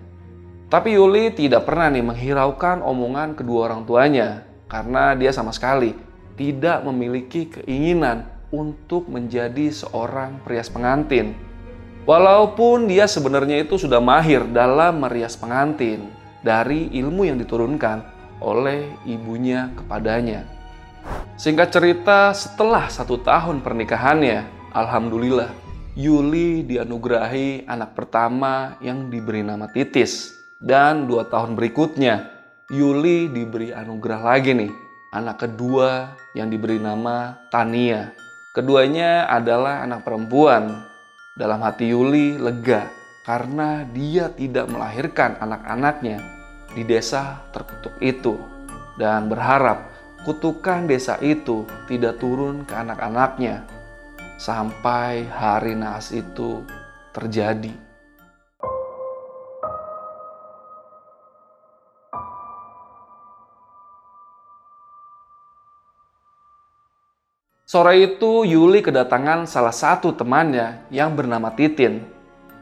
Tapi 0.70 0.94
Yuli 0.94 1.34
tidak 1.34 1.66
pernah 1.66 1.90
nih 1.90 2.06
menghiraukan 2.06 2.86
omongan 2.86 3.34
kedua 3.34 3.74
orang 3.74 3.82
tuanya 3.90 4.46
karena 4.70 5.18
dia 5.18 5.34
sama 5.34 5.50
sekali 5.50 5.98
tidak 6.38 6.86
memiliki 6.86 7.50
keinginan 7.50 8.30
untuk 8.54 9.10
menjadi 9.10 9.74
seorang 9.74 10.38
perias 10.46 10.70
pengantin. 10.70 11.49
Walaupun 12.10 12.90
dia 12.90 13.06
sebenarnya 13.06 13.62
itu 13.62 13.78
sudah 13.78 14.02
mahir 14.02 14.42
dalam 14.50 15.06
merias 15.06 15.38
pengantin 15.38 16.10
dari 16.42 16.90
ilmu 16.98 17.30
yang 17.30 17.38
diturunkan 17.38 18.02
oleh 18.42 18.90
ibunya 19.06 19.70
kepadanya. 19.78 20.42
Singkat 21.38 21.70
cerita, 21.70 22.34
setelah 22.34 22.90
satu 22.90 23.22
tahun 23.22 23.62
pernikahannya, 23.62 24.42
Alhamdulillah 24.74 25.54
Yuli 25.94 26.66
dianugerahi 26.66 27.70
anak 27.70 27.94
pertama 27.94 28.74
yang 28.82 29.14
diberi 29.14 29.46
nama 29.46 29.70
Titis. 29.70 30.34
Dan 30.58 31.06
dua 31.06 31.30
tahun 31.30 31.54
berikutnya, 31.54 32.26
Yuli 32.74 33.30
diberi 33.30 33.70
anugerah 33.70 34.34
lagi 34.34 34.58
nih, 34.58 34.74
anak 35.14 35.46
kedua 35.46 36.18
yang 36.34 36.50
diberi 36.50 36.82
nama 36.82 37.38
Tania. 37.54 38.10
Keduanya 38.58 39.30
adalah 39.30 39.86
anak 39.86 40.02
perempuan. 40.02 40.89
Dalam 41.40 41.64
hati 41.64 41.88
Yuli 41.96 42.36
lega 42.36 42.92
karena 43.24 43.88
dia 43.96 44.28
tidak 44.28 44.68
melahirkan 44.68 45.40
anak-anaknya 45.40 46.20
di 46.76 46.84
desa 46.84 47.48
terkutuk 47.56 47.96
itu 48.04 48.36
dan 49.00 49.32
berharap 49.32 49.88
kutukan 50.28 50.84
desa 50.84 51.16
itu 51.24 51.64
tidak 51.88 52.20
turun 52.20 52.68
ke 52.68 52.76
anak-anaknya 52.76 53.64
sampai 54.36 55.32
hari 55.32 55.80
naas 55.80 56.12
itu 56.12 56.68
terjadi. 57.16 57.89
Sore 67.70 68.02
itu 68.02 68.50
Yuli 68.50 68.82
kedatangan 68.82 69.46
salah 69.46 69.70
satu 69.70 70.10
temannya 70.10 70.90
yang 70.90 71.14
bernama 71.14 71.54
Titin. 71.54 72.02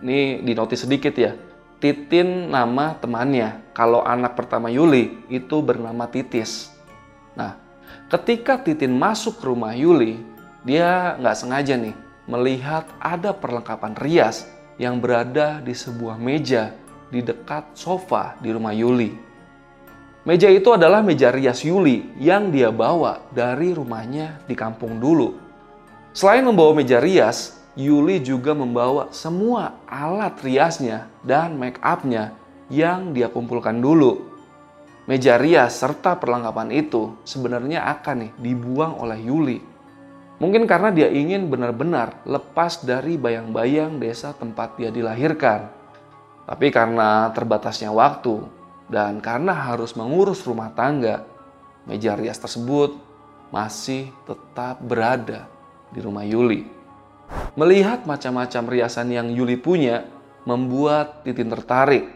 Ini 0.03 0.43
di 0.43 0.51
notis 0.51 0.83
sedikit 0.83 1.15
ya. 1.15 1.31
Titin 1.79 2.51
nama 2.51 2.91
temannya. 2.99 3.71
Kalau 3.71 4.03
anak 4.03 4.35
pertama 4.35 4.67
Yuli 4.67 5.15
itu 5.31 5.63
bernama 5.63 6.11
Titis. 6.11 6.75
Nah, 7.39 7.55
ketika 8.11 8.59
Titin 8.59 8.99
masuk 8.99 9.39
ke 9.39 9.47
rumah 9.47 9.71
Yuli, 9.71 10.19
dia 10.67 11.15
nggak 11.23 11.39
sengaja 11.39 11.79
nih 11.79 11.95
melihat 12.27 12.83
ada 12.99 13.31
perlengkapan 13.31 13.95
rias 13.95 14.43
yang 14.75 14.99
berada 14.99 15.63
di 15.63 15.71
sebuah 15.71 16.19
meja 16.19 16.75
di 17.07 17.23
dekat 17.23 17.79
sofa 17.79 18.35
di 18.43 18.51
rumah 18.51 18.75
Yuli. 18.75 19.26
Meja 20.27 20.51
itu 20.51 20.75
adalah 20.75 20.99
meja 20.99 21.31
rias 21.31 21.63
Yuli 21.63 22.03
yang 22.19 22.51
dia 22.51 22.67
bawa 22.67 23.23
dari 23.31 23.71
rumahnya 23.71 24.43
di 24.43 24.59
kampung 24.59 24.99
dulu. 24.99 25.39
Selain 26.11 26.43
membawa 26.43 26.75
meja 26.75 26.99
rias, 26.99 27.55
Yuli 27.79 28.19
juga 28.19 28.51
membawa 28.51 29.07
semua 29.15 29.79
alat 29.87 30.35
riasnya 30.43 31.07
dan 31.23 31.55
make 31.55 31.79
upnya 31.79 32.35
yang 32.67 33.15
dia 33.15 33.31
kumpulkan 33.31 33.79
dulu. 33.79 34.27
Meja 35.07 35.39
rias 35.39 35.79
serta 35.79 36.19
perlengkapan 36.19 36.75
itu 36.75 37.15
sebenarnya 37.23 37.87
akan 37.87 38.27
nih 38.27 38.31
dibuang 38.35 38.99
oleh 38.99 39.23
Yuli. 39.23 39.63
Mungkin 40.43 40.67
karena 40.67 40.91
dia 40.91 41.07
ingin 41.07 41.47
benar-benar 41.47 42.27
lepas 42.27 42.83
dari 42.83 43.15
bayang-bayang 43.15 43.95
desa 43.95 44.35
tempat 44.35 44.75
dia 44.75 44.91
dilahirkan. 44.91 45.71
Tapi 46.43 46.67
karena 46.67 47.31
terbatasnya 47.31 47.95
waktu 47.95 48.56
dan 48.87 49.19
karena 49.19 49.51
harus 49.53 49.93
mengurus 49.93 50.43
rumah 50.47 50.71
tangga, 50.71 51.27
meja 51.87 52.15
rias 52.15 52.39
tersebut 52.39 52.95
masih 53.51 54.11
tetap 54.27 54.79
berada 54.83 55.47
di 55.91 55.99
rumah 56.03 56.27
Yuli. 56.27 56.67
Melihat 57.59 58.07
macam-macam 58.07 58.63
riasan 58.71 59.11
yang 59.11 59.27
Yuli 59.31 59.59
punya, 59.59 60.07
membuat 60.47 61.27
Titin 61.27 61.51
tertarik. 61.51 62.07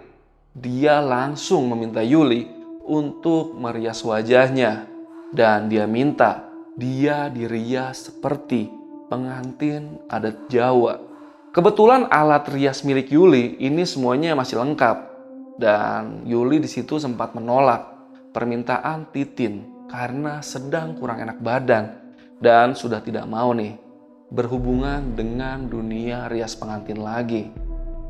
Dia 0.51 0.99
langsung 0.99 1.67
meminta 1.71 1.99
Yuli 2.03 2.47
untuk 2.87 3.55
merias 3.55 4.03
wajahnya, 4.03 4.87
dan 5.31 5.71
dia 5.71 5.87
minta 5.87 6.51
dia 6.79 7.27
dirias 7.27 8.11
seperti 8.11 8.71
pengantin 9.11 9.99
adat 10.07 10.47
Jawa. 10.47 11.03
Kebetulan 11.51 12.07
alat 12.07 12.47
rias 12.47 12.87
milik 12.87 13.11
Yuli 13.11 13.59
ini 13.59 13.83
semuanya 13.83 14.31
masih 14.39 14.63
lengkap, 14.63 15.10
dan 15.59 16.23
Yuli 16.23 16.61
di 16.63 16.69
situ 16.69 17.01
sempat 17.01 17.35
menolak 17.35 17.91
permintaan 18.31 19.11
Titin 19.11 19.85
karena 19.91 20.39
sedang 20.39 20.95
kurang 20.95 21.19
enak 21.19 21.43
badan 21.43 21.99
dan 22.39 22.73
sudah 22.73 23.03
tidak 23.03 23.27
mau 23.27 23.51
nih 23.51 23.75
berhubungan 24.31 25.11
dengan 25.11 25.67
dunia 25.67 26.31
rias 26.31 26.55
pengantin 26.55 27.03
lagi. 27.03 27.51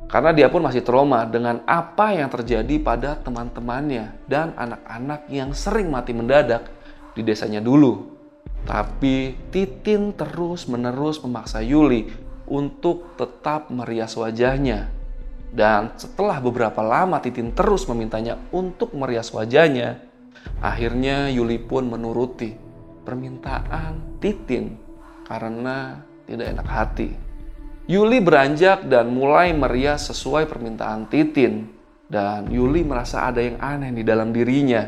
Karena 0.06 0.36
dia 0.36 0.52
pun 0.52 0.62
masih 0.62 0.84
trauma 0.84 1.24
dengan 1.24 1.64
apa 1.66 2.14
yang 2.14 2.28
terjadi 2.28 2.78
pada 2.84 3.18
teman-temannya 3.18 4.28
dan 4.28 4.52
anak-anak 4.60 5.26
yang 5.32 5.56
sering 5.56 5.88
mati 5.88 6.12
mendadak 6.12 6.68
di 7.16 7.24
desanya 7.24 7.64
dulu. 7.64 8.12
Tapi 8.68 9.34
Titin 9.50 10.14
terus-menerus 10.14 11.24
memaksa 11.24 11.64
Yuli 11.64 12.12
untuk 12.46 13.16
tetap 13.16 13.72
merias 13.72 14.14
wajahnya 14.20 15.01
dan 15.52 16.00
setelah 16.00 16.40
beberapa 16.40 16.80
lama 16.80 17.20
Titin 17.20 17.52
terus 17.52 17.84
memintanya 17.92 18.40
untuk 18.56 18.96
merias 18.96 19.36
wajahnya, 19.36 20.00
akhirnya 20.64 21.28
Yuli 21.28 21.60
pun 21.60 21.92
menuruti 21.92 22.56
permintaan 23.04 24.24
Titin 24.24 24.80
karena 25.28 26.00
tidak 26.24 26.48
enak 26.56 26.68
hati. 26.72 27.10
Yuli 27.92 28.24
beranjak 28.24 28.88
dan 28.88 29.12
mulai 29.12 29.52
merias 29.52 30.08
sesuai 30.08 30.48
permintaan 30.48 31.12
Titin 31.12 31.68
dan 32.08 32.48
Yuli 32.48 32.88
merasa 32.88 33.28
ada 33.28 33.44
yang 33.44 33.60
aneh 33.60 33.92
di 33.92 34.08
dalam 34.08 34.32
dirinya. 34.32 34.88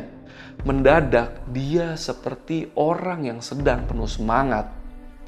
Mendadak 0.64 1.44
dia 1.52 1.92
seperti 1.92 2.72
orang 2.72 3.28
yang 3.28 3.44
sedang 3.44 3.84
penuh 3.84 4.08
semangat. 4.08 4.72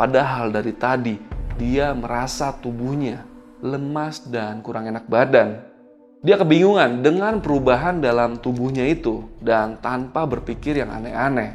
Padahal 0.01 0.49
dari 0.49 0.73
tadi 0.73 1.21
dia 1.61 1.93
merasa 1.93 2.57
tubuhnya 2.57 3.36
lemas 3.65 4.25
dan 4.29 4.61
kurang 4.61 4.89
enak 4.89 5.09
badan. 5.09 5.65
Dia 6.21 6.41
kebingungan 6.41 7.07
dengan 7.07 7.39
perubahan 7.39 8.03
dalam 8.03 8.41
tubuhnya 8.41 8.83
itu 8.89 9.25
dan 9.39 9.79
tanpa 9.79 10.27
berpikir 10.27 10.81
yang 10.83 10.91
aneh-aneh. 10.91 11.55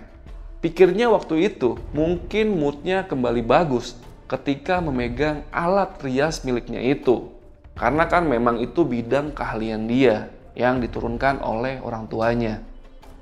Pikirnya 0.61 1.09
waktu 1.09 1.51
itu 1.51 1.75
mungkin 1.91 2.55
moodnya 2.55 3.03
kembali 3.03 3.41
bagus 3.41 3.97
ketika 4.29 4.79
memegang 4.79 5.43
alat 5.51 5.97
rias 6.05 6.45
miliknya 6.45 6.79
itu. 6.79 7.33
Karena 7.75 8.05
kan 8.05 8.29
memang 8.29 8.61
itu 8.61 8.85
bidang 8.85 9.33
keahlian 9.33 9.89
dia 9.89 10.29
yang 10.53 10.79
diturunkan 10.79 11.41
oleh 11.41 11.81
orang 11.81 12.05
tuanya. 12.05 12.61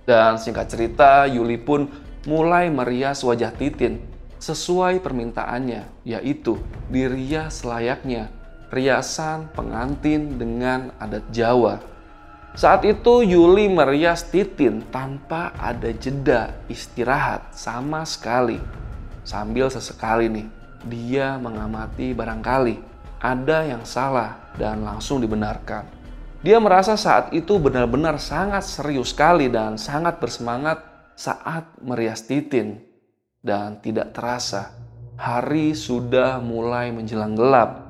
Dan 0.03 0.35
singkat 0.41 0.67
cerita, 0.69 1.29
Yuli 1.29 1.57
pun 1.57 1.87
mulai 2.27 2.67
merias 2.67 3.23
wajah 3.23 3.55
Titin 3.55 4.03
sesuai 4.41 4.99
permintaannya, 4.99 6.03
yaitu 6.03 6.59
dirias 6.91 7.61
layaknya 7.63 8.38
riasan 8.69 9.49
pengantin 9.53 10.37
dengan 10.37 10.93
adat 11.01 11.25
Jawa. 11.33 11.81
Saat 12.53 12.85
itu 12.85 13.21
Yuli 13.21 13.69
merias 13.69 14.25
Titin 14.29 14.81
tanpa 14.89 15.53
ada 15.57 15.89
jeda 15.93 16.53
istirahat 16.69 17.53
sama 17.53 18.05
sekali. 18.05 18.57
Sambil 19.21 19.69
sesekali 19.69 20.25
nih, 20.29 20.47
dia 20.89 21.37
mengamati 21.37 22.13
barangkali 22.13 22.81
ada 23.21 23.67
yang 23.67 23.83
salah 23.85 24.53
dan 24.57 24.81
langsung 24.81 25.21
dibenarkan. 25.21 25.85
Dia 26.39 26.57
merasa 26.57 26.95
saat 26.95 27.35
itu 27.35 27.59
benar-benar 27.59 28.15
sangat 28.15 28.63
serius 28.63 29.11
sekali 29.11 29.51
dan 29.51 29.75
sangat 29.75 30.23
bersemangat 30.23 30.79
saat 31.19 31.67
merias 31.83 32.23
Titin. 32.23 32.79
Dan 33.39 33.79
tidak 33.79 34.15
terasa, 34.15 34.71
hari 35.15 35.71
sudah 35.75 36.43
mulai 36.43 36.91
menjelang 36.91 37.35
gelap 37.35 37.88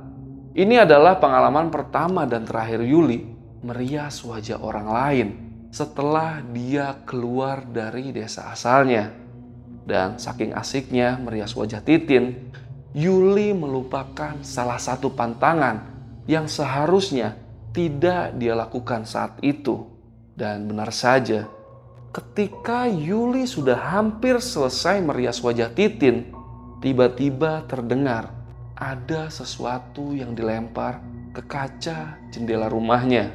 ini 0.58 0.82
adalah 0.82 1.22
pengalaman 1.22 1.70
pertama 1.70 2.26
dan 2.26 2.42
terakhir 2.42 2.82
Yuli 2.82 3.22
merias 3.62 4.26
wajah 4.26 4.58
orang 4.58 4.88
lain 4.90 5.28
setelah 5.70 6.42
dia 6.42 7.06
keluar 7.06 7.62
dari 7.62 8.10
desa 8.10 8.50
asalnya. 8.50 9.14
Dan 9.86 10.22
saking 10.22 10.54
asiknya 10.54 11.18
merias 11.18 11.54
wajah 11.58 11.82
Titin, 11.82 12.50
Yuli 12.94 13.54
melupakan 13.54 14.42
salah 14.42 14.78
satu 14.82 15.14
pantangan 15.14 15.86
yang 16.30 16.46
seharusnya 16.46 17.38
tidak 17.74 18.38
dia 18.38 18.54
lakukan 18.54 19.06
saat 19.06 19.38
itu. 19.42 19.86
Dan 20.34 20.70
benar 20.70 20.94
saja, 20.94 21.46
ketika 22.10 22.86
Yuli 22.90 23.46
sudah 23.46 23.78
hampir 23.98 24.42
selesai 24.42 25.02
merias 25.02 25.42
wajah 25.42 25.74
Titin, 25.74 26.34
tiba-tiba 26.82 27.66
terdengar 27.66 28.39
ada 28.80 29.28
sesuatu 29.28 30.16
yang 30.16 30.32
dilempar 30.32 31.04
ke 31.36 31.44
kaca 31.44 32.16
jendela 32.32 32.72
rumahnya. 32.72 33.28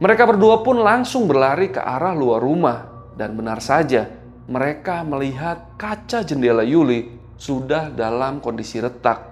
Mereka 0.00 0.24
berdua 0.24 0.64
pun 0.64 0.80
langsung 0.80 1.28
berlari 1.28 1.68
ke 1.68 1.78
arah 1.78 2.16
luar 2.16 2.40
rumah, 2.40 3.12
dan 3.14 3.36
benar 3.36 3.60
saja 3.60 4.08
mereka 4.48 5.04
melihat 5.04 5.76
kaca 5.76 6.24
jendela 6.24 6.64
Yuli 6.64 7.12
sudah 7.36 7.92
dalam 7.92 8.40
kondisi 8.40 8.80
retak. 8.80 9.30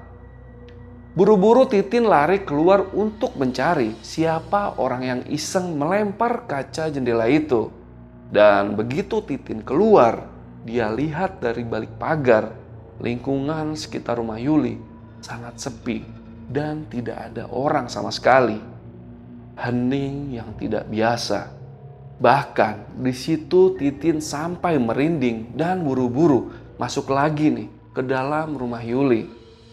Buru-buru 1.17 1.67
Titin 1.67 2.07
lari 2.07 2.47
keluar 2.47 2.87
untuk 2.95 3.35
mencari 3.35 3.99
siapa 3.99 4.79
orang 4.79 5.03
yang 5.03 5.21
iseng 5.27 5.75
melempar 5.75 6.47
kaca 6.47 6.87
jendela 6.93 7.27
itu. 7.27 7.73
Dan 8.31 8.79
begitu 8.79 9.19
Titin 9.27 9.67
keluar, 9.67 10.31
dia 10.63 10.87
lihat 10.87 11.43
dari 11.43 11.67
balik 11.67 11.99
pagar 11.99 12.55
lingkungan 13.03 13.75
sekitar 13.75 14.23
rumah 14.23 14.39
Yuli 14.39 14.90
sangat 15.21 15.57
sepi 15.61 16.05
dan 16.51 16.89
tidak 16.91 17.31
ada 17.31 17.47
orang 17.49 17.87
sama 17.87 18.11
sekali. 18.11 18.59
Hening 19.61 20.35
yang 20.35 20.57
tidak 20.57 20.89
biasa. 20.89 21.53
Bahkan 22.21 23.01
di 23.01 23.13
situ 23.17 23.77
Titin 23.77 24.21
sampai 24.21 24.77
merinding 24.77 25.57
dan 25.57 25.81
buru-buru 25.81 26.53
masuk 26.77 27.13
lagi 27.13 27.49
nih 27.49 27.69
ke 27.93 28.01
dalam 28.05 28.57
rumah 28.57 28.81
Yuli. 28.81 29.29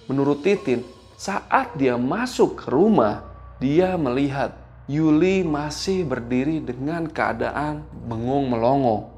Menurut 0.08 0.44
Titin, 0.44 0.84
saat 1.20 1.76
dia 1.76 2.00
masuk 2.00 2.64
ke 2.64 2.68
rumah, 2.72 3.24
dia 3.60 3.96
melihat 4.00 4.56
Yuli 4.88 5.44
masih 5.44 6.08
berdiri 6.08 6.64
dengan 6.64 7.08
keadaan 7.12 7.84
bengong 8.08 8.48
melongo. 8.48 9.12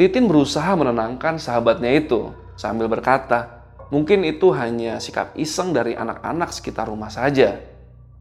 Titin 0.00 0.24
berusaha 0.24 0.72
menenangkan 0.72 1.36
sahabatnya 1.36 1.92
itu 1.92 2.32
sambil 2.56 2.88
berkata, 2.88 3.63
Mungkin 3.92 4.24
itu 4.24 4.52
hanya 4.56 4.96
sikap 5.02 5.36
iseng 5.36 5.76
dari 5.76 5.92
anak-anak 5.92 6.54
sekitar 6.54 6.88
rumah 6.88 7.12
saja. 7.12 7.60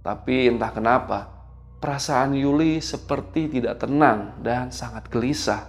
Tapi 0.04 0.52
entah 0.52 0.71
kenapa, 0.76 1.32
perasaan 1.80 2.36
Yuli 2.36 2.84
seperti 2.84 3.47
tidak 3.47 3.80
tenang 3.80 4.36
dan 4.43 4.71
sangat 4.71 5.08
gelisah. 5.08 5.67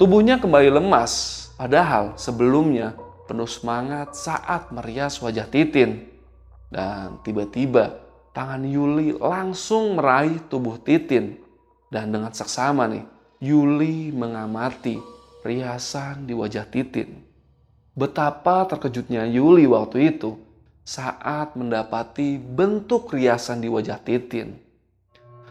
Tubuhnya 0.00 0.40
kembali 0.40 0.72
lemas, 0.72 1.48
padahal 1.60 2.16
sebelumnya 2.16 2.96
penuh 3.28 3.50
semangat 3.50 4.16
saat 4.16 4.72
merias 4.72 5.20
wajah 5.20 5.44
Titin. 5.44 6.08
Dan 6.72 7.20
tiba-tiba 7.20 8.00
tangan 8.32 8.64
Yuli 8.64 9.12
langsung 9.16 10.00
meraih 10.00 10.40
tubuh 10.48 10.80
Titin. 10.80 11.36
Dan 11.92 12.12
dengan 12.12 12.32
seksama 12.32 12.88
nih, 12.88 13.04
Yuli 13.44 14.12
mengamati 14.16 14.96
riasan 15.44 16.24
di 16.24 16.32
wajah 16.32 16.64
Titin. 16.68 17.27
Betapa 17.98 18.62
terkejutnya 18.70 19.26
Yuli 19.26 19.66
waktu 19.66 20.14
itu 20.14 20.38
saat 20.86 21.58
mendapati 21.58 22.38
bentuk 22.38 23.10
riasan 23.10 23.58
di 23.58 23.66
wajah 23.66 23.98
Titin. 23.98 24.54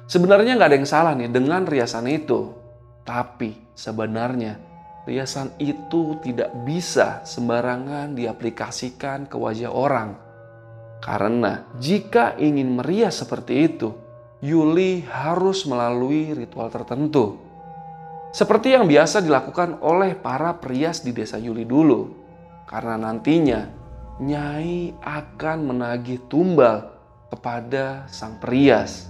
Sebenarnya 0.08 0.56
nggak 0.56 0.70
ada 0.72 0.78
yang 0.80 0.88
salah 0.88 1.12
nih 1.12 1.28
dengan 1.28 1.68
riasan 1.68 2.08
itu. 2.08 2.56
Tapi 3.04 3.76
sebenarnya 3.76 4.56
riasan 5.04 5.60
itu 5.60 6.16
tidak 6.24 6.56
bisa 6.64 7.20
sembarangan 7.28 8.16
diaplikasikan 8.16 9.28
ke 9.28 9.36
wajah 9.36 9.68
orang. 9.68 10.16
Karena 11.04 11.68
jika 11.76 12.40
ingin 12.40 12.80
merias 12.80 13.20
seperti 13.20 13.76
itu, 13.76 13.92
Yuli 14.40 15.04
harus 15.04 15.68
melalui 15.68 16.32
ritual 16.32 16.72
tertentu. 16.72 17.44
Seperti 18.32 18.72
yang 18.72 18.88
biasa 18.88 19.20
dilakukan 19.20 19.84
oleh 19.84 20.16
para 20.16 20.56
perias 20.56 21.04
di 21.04 21.12
desa 21.12 21.36
Yuli 21.36 21.68
dulu. 21.68 22.27
Karena 22.68 23.00
nantinya 23.00 23.62
Nyai 24.18 24.98
akan 24.98 25.58
menagih 25.72 26.26
tumbal 26.26 26.90
kepada 27.30 28.10
sang 28.10 28.42
perias. 28.42 29.08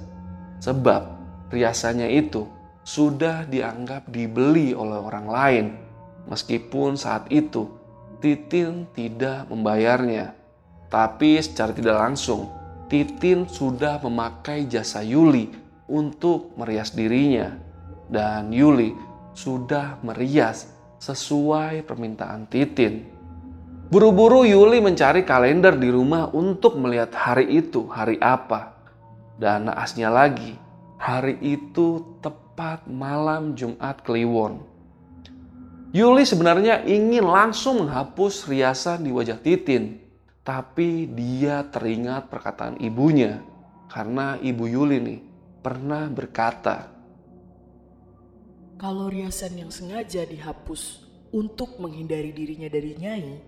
Sebab 0.60 1.16
riasannya 1.48 2.12
itu 2.12 2.44
sudah 2.84 3.48
dianggap 3.48 4.12
dibeli 4.12 4.76
oleh 4.76 5.00
orang 5.00 5.28
lain 5.28 5.66
Meskipun 6.28 7.00
saat 7.00 7.32
itu 7.32 7.72
Titin 8.20 8.92
tidak 8.92 9.48
membayarnya, 9.48 10.36
tapi 10.92 11.40
secara 11.40 11.72
tidak 11.72 11.96
langsung 11.96 12.52
Titin 12.92 13.48
sudah 13.48 14.00
memakai 14.04 14.68
jasa 14.68 15.00
Yuli 15.04 15.48
untuk 15.88 16.52
merias 16.60 16.92
dirinya, 16.92 17.56
dan 18.12 18.52
Yuli 18.52 18.92
sudah 19.32 20.04
merias 20.04 20.68
sesuai 21.00 21.88
permintaan 21.88 22.50
Titin. 22.52 23.08
Buru-buru 23.88 24.44
Yuli 24.44 24.84
mencari 24.84 25.24
kalender 25.24 25.72
di 25.80 25.88
rumah 25.88 26.28
untuk 26.36 26.76
melihat 26.76 27.16
hari 27.16 27.64
itu 27.64 27.88
hari 27.88 28.20
apa. 28.20 28.76
Dan 29.40 29.72
naasnya 29.72 30.12
lagi, 30.12 30.60
hari 31.00 31.40
itu 31.40 32.20
tepat 32.20 32.84
malam 32.84 33.56
Jumat 33.56 34.04
Kliwon. 34.04 34.60
Yuli 35.96 36.28
sebenarnya 36.28 36.84
ingin 36.84 37.24
langsung 37.24 37.88
menghapus 37.88 38.52
riasan 38.52 39.08
di 39.08 39.12
wajah 39.16 39.40
Titin, 39.40 40.04
tapi 40.44 41.08
dia 41.08 41.64
teringat 41.72 42.28
perkataan 42.28 42.84
ibunya 42.84 43.40
karena 43.88 44.36
ibu 44.44 44.68
Yuli 44.68 45.00
nih 45.00 45.20
pernah 45.64 46.12
berkata, 46.12 46.92
"Kalau 48.76 49.08
riasan 49.08 49.56
yang 49.64 49.72
sengaja 49.72 50.28
dihapus 50.28 51.08
untuk 51.32 51.80
menghindari 51.80 52.36
dirinya 52.36 52.68
dari 52.68 52.92
Nyai, 53.00 53.47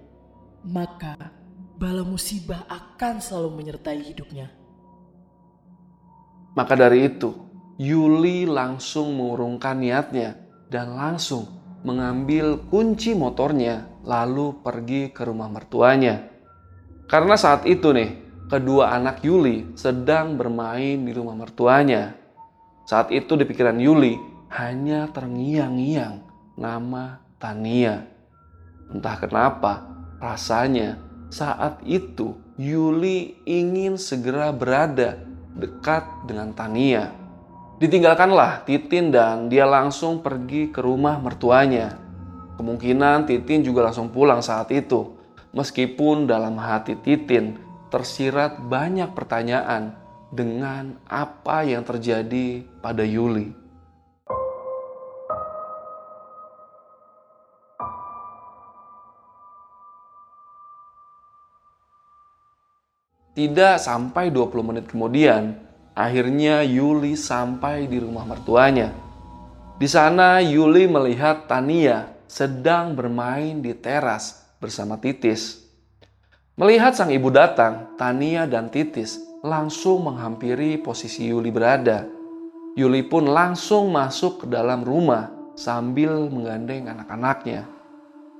maka 0.66 1.16
bala 1.80 2.04
musibah 2.04 2.68
akan 2.68 3.20
selalu 3.24 3.50
menyertai 3.60 4.00
hidupnya." 4.04 4.52
Maka 6.58 6.74
dari 6.76 7.08
itu, 7.08 7.32
Yuli 7.80 8.44
langsung 8.44 9.16
mengurungkan 9.16 9.80
niatnya 9.80 10.36
dan 10.68 10.98
langsung 10.98 11.48
mengambil 11.88 12.60
kunci 12.68 13.16
motornya 13.16 13.88
lalu 14.04 14.60
pergi 14.60 15.16
ke 15.16 15.24
rumah 15.24 15.48
mertuanya. 15.48 16.28
Karena 17.08 17.40
saat 17.40 17.64
itu 17.66 17.96
nih, 17.96 18.44
kedua 18.52 18.92
anak 18.92 19.24
Yuli 19.24 19.74
sedang 19.80 20.36
bermain 20.36 21.00
di 21.00 21.12
rumah 21.16 21.38
mertuanya. 21.40 22.20
Saat 22.84 23.14
itu 23.16 23.38
di 23.40 23.46
pikiran 23.48 23.80
Yuli 23.80 24.18
hanya 24.60 25.08
terngiang-ngiang 25.14 26.16
nama 26.58 27.22
Tania. 27.38 28.04
Entah 28.90 29.16
kenapa, 29.22 29.99
rasanya 30.20 31.00
saat 31.32 31.80
itu 31.88 32.36
Yuli 32.60 33.40
ingin 33.48 33.96
segera 33.96 34.52
berada 34.52 35.16
dekat 35.56 36.04
dengan 36.28 36.52
Tania. 36.52 37.16
Ditinggalkanlah 37.80 38.68
Titin 38.68 39.16
dan 39.16 39.48
dia 39.48 39.64
langsung 39.64 40.20
pergi 40.20 40.68
ke 40.68 40.84
rumah 40.84 41.16
mertuanya. 41.24 41.96
Kemungkinan 42.60 43.24
Titin 43.24 43.64
juga 43.64 43.88
langsung 43.88 44.12
pulang 44.12 44.44
saat 44.44 44.68
itu. 44.76 45.16
Meskipun 45.56 46.28
dalam 46.28 46.60
hati 46.60 47.00
Titin 47.00 47.56
tersirat 47.88 48.60
banyak 48.60 49.16
pertanyaan 49.16 49.96
dengan 50.30 51.00
apa 51.08 51.64
yang 51.64 51.88
terjadi 51.88 52.62
pada 52.84 53.02
Yuli. 53.02 53.59
Tidak 63.34 63.78
sampai 63.78 64.34
20 64.34 64.64
menit 64.66 64.86
kemudian, 64.90 65.70
Akhirnya 66.00 66.64
Yuli 66.64 67.20
sampai 67.20 67.84
di 67.84 68.00
rumah 68.00 68.24
mertuanya. 68.24 68.96
Di 69.76 69.84
sana 69.84 70.40
Yuli 70.40 70.88
melihat 70.88 71.44
Tania 71.44 72.16
sedang 72.24 72.96
bermain 72.96 73.60
di 73.60 73.76
teras 73.76 74.48
bersama 74.64 74.96
Titis. 74.96 75.60
Melihat 76.56 76.96
sang 76.96 77.12
ibu 77.12 77.28
datang, 77.28 78.00
Tania 78.00 78.48
dan 78.48 78.72
Titis 78.72 79.20
langsung 79.44 80.08
menghampiri 80.08 80.80
posisi 80.80 81.28
Yuli 81.36 81.52
berada. 81.52 82.08
Yuli 82.80 83.04
pun 83.04 83.28
langsung 83.28 83.92
masuk 83.92 84.44
ke 84.44 84.46
dalam 84.48 84.88
rumah 84.88 85.28
sambil 85.60 86.32
menggandeng 86.32 86.88
anak-anaknya. 86.96 87.68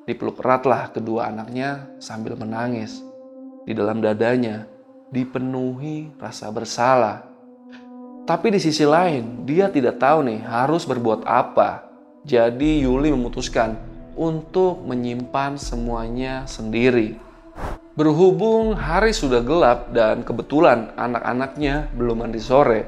Dipeluk 0.08 0.40
eratlah 0.40 0.96
kedua 0.96 1.28
anaknya 1.28 1.92
sambil 2.00 2.40
menangis. 2.40 3.04
Di 3.68 3.76
dalam 3.76 4.00
dadanya 4.00 4.79
dipenuhi 5.10 6.14
rasa 6.22 6.50
bersalah 6.54 7.30
tapi 8.30 8.54
di 8.54 8.62
sisi 8.62 8.86
lain, 8.86 9.42
dia 9.42 9.74
tidak 9.74 9.98
tahu 9.98 10.22
nih 10.22 10.46
harus 10.46 10.86
berbuat 10.86 11.26
apa. 11.26 11.90
Jadi 12.22 12.86
Yuli 12.86 13.10
memutuskan 13.10 13.74
untuk 14.14 14.86
menyimpan 14.86 15.58
semuanya 15.58 16.46
sendiri. 16.46 17.18
Berhubung 17.98 18.78
hari 18.78 19.18
sudah 19.18 19.42
gelap 19.42 19.90
dan 19.98 20.22
kebetulan 20.22 20.94
anak-anaknya 20.94 21.90
belum 21.98 22.22
mandi 22.22 22.38
sore, 22.38 22.86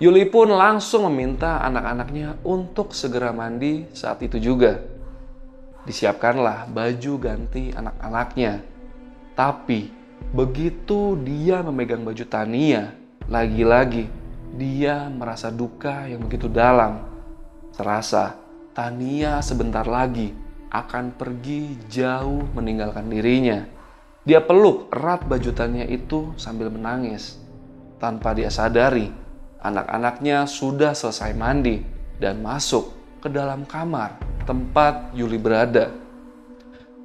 Yuli 0.00 0.24
pun 0.24 0.48
langsung 0.56 1.04
meminta 1.12 1.60
anak-anaknya 1.68 2.40
untuk 2.48 2.96
segera 2.96 3.28
mandi 3.36 3.92
saat 3.92 4.24
itu 4.24 4.40
juga. 4.40 4.80
Disiapkanlah 5.84 6.64
baju 6.64 7.12
ganti 7.20 7.76
anak-anaknya. 7.76 8.64
Tapi 9.36 9.97
begitu 10.32 11.16
dia 11.24 11.64
memegang 11.64 12.04
baju 12.04 12.24
Tania, 12.28 12.92
lagi-lagi 13.28 14.08
dia 14.56 15.08
merasa 15.08 15.48
duka 15.52 16.08
yang 16.08 16.24
begitu 16.24 16.48
dalam. 16.48 17.04
Serasa 17.72 18.36
Tania 18.74 19.40
sebentar 19.40 19.86
lagi 19.86 20.34
akan 20.68 21.16
pergi 21.16 21.76
jauh 21.88 22.44
meninggalkan 22.52 23.08
dirinya. 23.08 23.64
Dia 24.28 24.44
peluk 24.44 24.92
erat 24.92 25.24
baju 25.24 25.50
Tania 25.56 25.88
itu 25.88 26.36
sambil 26.36 26.68
menangis. 26.68 27.40
Tanpa 27.96 28.36
dia 28.36 28.52
sadari, 28.52 29.10
anak-anaknya 29.64 30.44
sudah 30.44 30.92
selesai 30.92 31.32
mandi 31.34 31.82
dan 32.20 32.44
masuk 32.44 32.92
ke 33.18 33.32
dalam 33.32 33.66
kamar 33.66 34.20
tempat 34.44 35.12
Yuli 35.16 35.40
berada. 35.40 35.90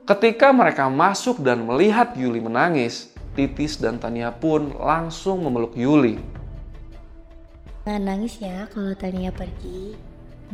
Ketika 0.03 0.51
mereka 0.51 0.91
masuk 0.91 1.39
dan 1.39 1.63
melihat 1.63 2.12
Yuli 2.19 2.43
menangis, 2.43 3.12
Titis 3.34 3.82
dan 3.82 3.98
Tania 3.98 4.30
pun 4.30 4.74
langsung 4.78 5.43
memeluk 5.46 5.74
Yuli 5.74 6.34
Nggak 7.84 8.00
nangis 8.00 8.39
ya 8.39 8.63
kalau 8.72 8.96
Tania 8.96 9.28
pergi. 9.28 9.91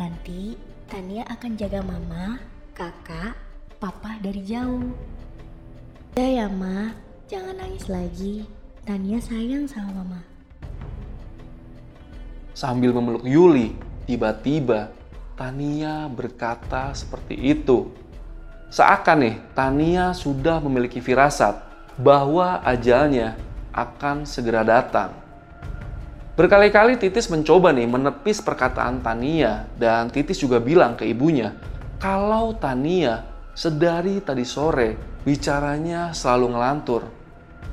Nanti 0.02 0.58
Tania 0.90 1.22
akan 1.30 1.52
jaga 1.62 1.86
mama, 1.86 2.42
kakak, 2.74 3.38
papa 3.78 4.18
dari 4.18 4.42
jauh. 4.42 4.90
Ya 6.18 6.42
ya 6.42 6.48
ma, 6.50 6.90
jangan 7.30 7.54
nangis 7.54 7.86
lagi. 7.86 8.50
Tania 8.82 9.22
sayang 9.22 9.70
sama 9.70 10.02
mama. 10.02 10.26
Sambil 12.58 12.98
memeluk 12.98 13.22
Yuli, 13.22 13.78
tiba-tiba 14.10 14.90
Tania 15.38 16.10
berkata 16.10 16.98
seperti 16.98 17.38
itu. 17.38 17.94
Seakan 18.74 19.22
nih, 19.22 19.36
Tania 19.54 20.18
sudah 20.18 20.58
memiliki 20.58 20.98
firasat 20.98 21.69
bahwa 22.00 22.64
ajalnya 22.64 23.36
akan 23.76 24.24
segera 24.24 24.64
datang. 24.64 25.12
Berkali-kali 26.40 26.96
Titis 26.96 27.28
mencoba 27.28 27.76
nih 27.76 27.84
menepis 27.84 28.40
perkataan 28.40 29.04
Tania 29.04 29.68
dan 29.76 30.08
Titis 30.08 30.40
juga 30.40 30.64
bilang 30.64 30.96
ke 30.96 31.04
ibunya 31.04 31.52
kalau 32.00 32.56
Tania 32.56 33.28
sedari 33.52 34.24
tadi 34.24 34.48
sore 34.48 35.20
bicaranya 35.28 36.16
selalu 36.16 36.56
ngelantur 36.56 37.04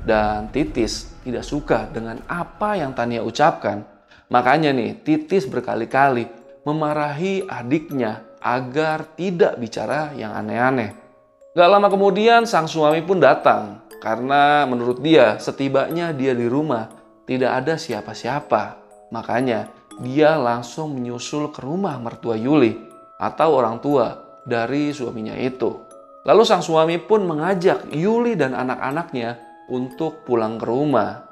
dan 0.03 0.51
Titis 0.51 1.15
tidak 1.23 1.47
suka 1.47 1.87
dengan 1.87 2.19
apa 2.27 2.75
yang 2.75 2.91
Tania 2.91 3.23
ucapkan. 3.23 3.87
Makanya 4.27 4.75
nih 4.75 4.99
Titis 4.99 5.47
berkali-kali 5.47 6.27
memarahi 6.67 7.47
adiknya 7.47 8.27
agar 8.43 9.15
tidak 9.15 9.55
bicara 9.55 10.11
yang 10.11 10.35
aneh-aneh. 10.35 10.91
Gak 11.55 11.71
lama 11.71 11.87
kemudian 11.87 12.43
sang 12.43 12.67
suami 12.67 12.99
pun 12.99 13.23
datang 13.23 13.86
karena 13.97 14.69
menurut 14.69 15.01
dia 15.01 15.41
setibanya 15.41 16.13
dia 16.13 16.37
di 16.37 16.45
rumah 16.45 16.89
tidak 17.25 17.51
ada 17.63 17.73
siapa-siapa. 17.75 18.63
Makanya 19.09 19.67
dia 20.01 20.37
langsung 20.37 20.95
menyusul 20.95 21.49
ke 21.49 21.59
rumah 21.61 21.97
mertua 21.97 22.37
Yuli. 22.37 22.87
atau 23.17 23.57
orang 23.57 23.81
tua 23.81 24.13
dari 24.45 24.93
suaminya 24.93 25.33
itu. 25.33 25.73
Lalu 26.21 26.45
sang 26.45 26.61
suami 26.61 27.01
pun 27.01 27.25
mengajak 27.25 27.89
Yuli 27.89 28.37
dan 28.37 28.53
anak-anaknya 28.53 29.41
untuk 29.73 30.21
pulang 30.21 30.61
ke 30.61 30.65
rumah. 30.69 31.25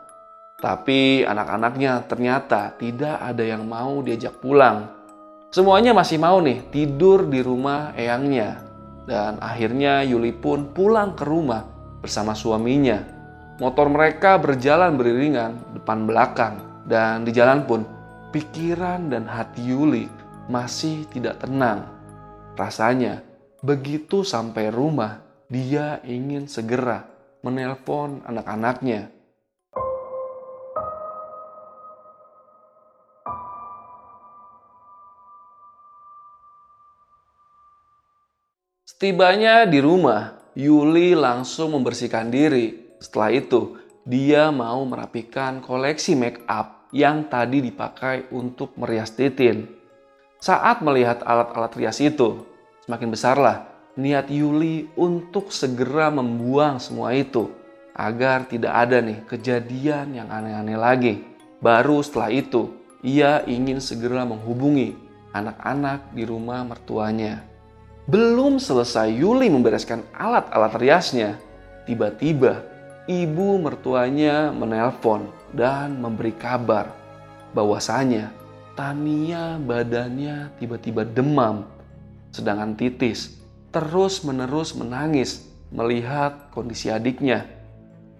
Tapi 0.57 1.21
anak-anaknya 1.21 2.09
ternyata 2.09 2.73
tidak 2.81 3.21
ada 3.21 3.45
yang 3.45 3.69
mau 3.69 4.01
diajak 4.01 4.41
pulang. 4.41 4.89
Semuanya 5.53 5.93
masih 5.93 6.17
mau 6.17 6.41
nih 6.41 6.65
tidur 6.73 7.29
di 7.29 7.45
rumah 7.45 7.93
eyangnya. 7.93 8.65
Dan 9.05 9.37
akhirnya 9.37 10.01
Yuli 10.01 10.33
pun 10.33 10.73
pulang 10.73 11.13
ke 11.13 11.21
rumah 11.21 11.74
bersama 12.05 12.37
suaminya. 12.37 13.01
Motor 13.57 13.89
mereka 13.89 14.37
berjalan 14.37 14.93
beriringan 14.93 15.57
depan 15.73 16.05
belakang. 16.05 16.61
Dan 16.85 17.25
di 17.25 17.33
jalan 17.33 17.65
pun 17.65 17.81
pikiran 18.29 19.09
dan 19.09 19.25
hati 19.25 19.73
Yuli 19.73 20.05
masih 20.45 21.09
tidak 21.09 21.41
tenang. 21.41 21.89
Rasanya 22.53 23.25
begitu 23.65 24.21
sampai 24.21 24.69
rumah 24.69 25.25
dia 25.49 25.97
ingin 26.05 26.45
segera 26.45 27.09
menelpon 27.41 28.21
anak-anaknya. 28.21 29.09
Setibanya 38.85 39.65
di 39.65 39.81
rumah, 39.81 40.34
Yuli 40.55 41.11
langsung 41.19 41.75
membersihkan 41.75 42.31
diri. 42.31 42.95
Setelah 43.03 43.31
itu, 43.35 43.75
dia 44.07 44.55
mau 44.55 44.79
merapikan 44.87 45.59
koleksi 45.59 46.15
make 46.15 46.47
up 46.47 46.87
yang 46.95 47.27
tadi 47.27 47.59
dipakai 47.59 48.31
untuk 48.31 48.71
merias 48.79 49.11
titin. 49.11 49.67
Saat 50.39 50.79
melihat 50.79 51.19
alat-alat 51.27 51.75
rias 51.75 51.99
itu, 51.99 52.47
semakin 52.87 53.11
besarlah 53.11 53.57
niat 53.99 54.31
Yuli 54.31 54.87
untuk 54.95 55.51
segera 55.51 56.07
membuang 56.07 56.79
semua 56.79 57.11
itu 57.11 57.51
agar 57.95 58.47
tidak 58.47 58.75
ada 58.75 58.99
nih 59.03 59.23
kejadian 59.27 60.15
yang 60.15 60.31
aneh-aneh 60.31 60.79
lagi. 60.79 61.13
Baru 61.59 61.99
setelah 61.99 62.31
itu, 62.31 62.71
ia 63.03 63.43
ingin 63.43 63.83
segera 63.83 64.23
menghubungi 64.23 64.95
anak-anak 65.35 66.15
di 66.15 66.23
rumah 66.23 66.63
mertuanya. 66.63 67.43
Belum 68.05 68.61
selesai 68.61 69.09
Yuli 69.17 69.49
membereskan 69.49 70.05
alat-alat 70.13 70.77
riasnya, 70.77 71.41
tiba-tiba 71.89 72.61
ibu 73.09 73.57
mertuanya 73.57 74.53
menelpon 74.53 75.25
dan 75.57 75.97
memberi 75.97 76.29
kabar 76.37 76.93
bahwasanya 77.57 78.29
Tania 78.77 79.57
badannya 79.57 80.53
tiba-tiba 80.61 81.01
demam, 81.01 81.65
sedangkan 82.29 82.77
Titis 82.77 83.41
terus-menerus 83.73 84.77
menangis 84.77 85.49
melihat 85.73 86.53
kondisi 86.53 86.93
adiknya. 86.93 87.49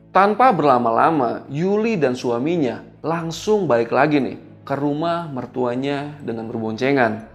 Tanpa 0.10 0.50
berlama-lama, 0.50 1.45
Yuli 1.52 1.93
dan 1.93 2.17
suaminya 2.17 2.82
langsung 3.06 3.69
balik 3.69 3.93
lagi 3.93 4.17
nih 4.17 4.38
ke 4.65 4.74
rumah 4.74 5.30
mertuanya 5.30 6.17
dengan 6.26 6.50
berboncengan. 6.50 7.35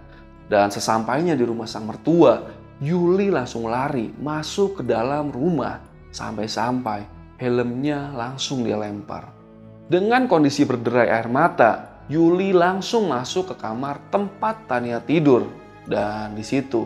Dan 0.51 0.67
sesampainya 0.67 1.39
di 1.39 1.47
rumah 1.47 1.63
sang 1.63 1.87
mertua, 1.87 2.43
Yuli 2.83 3.31
langsung 3.31 3.71
lari 3.71 4.11
masuk 4.19 4.81
ke 4.81 4.83
dalam 4.83 5.31
rumah 5.31 5.79
sampai-sampai 6.11 7.07
helmnya 7.39 8.11
langsung 8.11 8.67
dia 8.67 8.75
lempar. 8.75 9.31
Dengan 9.87 10.27
kondisi 10.27 10.67
berderai 10.67 11.07
air 11.07 11.31
mata, 11.31 12.03
Yuli 12.11 12.51
langsung 12.51 13.07
masuk 13.07 13.55
ke 13.55 13.63
kamar 13.63 14.11
tempat 14.11 14.67
Tania 14.67 14.99
tidur 14.99 15.47
dan 15.87 16.35
di 16.35 16.43
situ 16.43 16.83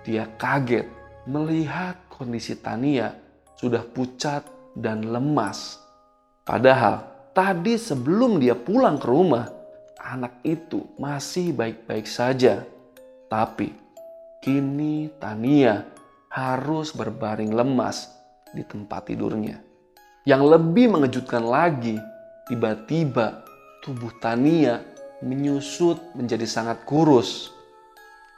dia 0.00 0.24
kaget 0.40 0.88
melihat 1.28 2.00
kondisi 2.08 2.56
Tania 2.56 3.12
sudah 3.60 3.84
pucat 3.84 4.40
dan 4.72 5.12
lemas. 5.12 5.76
Padahal 6.48 7.04
tadi 7.36 7.76
sebelum 7.76 8.40
dia 8.40 8.56
pulang 8.56 8.96
ke 8.96 9.04
rumah, 9.04 9.52
anak 10.00 10.40
itu 10.42 10.80
masih 10.96 11.52
baik-baik 11.52 12.08
saja. 12.08 12.64
Tapi 13.32 13.72
kini 14.44 15.08
Tania 15.16 15.80
harus 16.28 16.92
berbaring 16.92 17.48
lemas 17.48 18.12
di 18.52 18.60
tempat 18.60 19.08
tidurnya. 19.08 19.56
Yang 20.28 20.42
lebih 20.52 20.92
mengejutkan 20.92 21.40
lagi, 21.40 21.96
tiba-tiba 22.44 23.40
tubuh 23.80 24.12
Tania 24.20 24.84
menyusut 25.24 25.96
menjadi 26.12 26.44
sangat 26.44 26.84
kurus. 26.84 27.48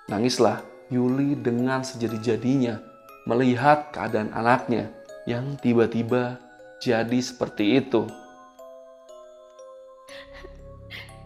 Nangislah 0.07 0.63
Yuli 0.95 1.35
dengan 1.43 1.83
sejadi-jadinya 1.83 2.79
melihat 3.27 3.91
keadaan 3.91 4.31
anaknya 4.31 4.95
yang 5.27 5.59
tiba-tiba 5.59 6.39
jadi 6.79 7.19
seperti 7.19 7.83
itu. 7.83 8.07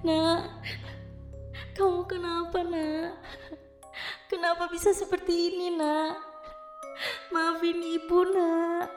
Nak, 0.09 0.57
kamu 1.77 2.01
kenapa 2.09 2.65
nak? 2.65 3.13
Kenapa 4.29 4.69
bisa 4.69 4.93
seperti 4.93 5.33
ini 5.49 5.73
nak? 5.73 6.21
Maafin 7.33 7.81
ibu 7.81 8.21
nak. 8.29 8.93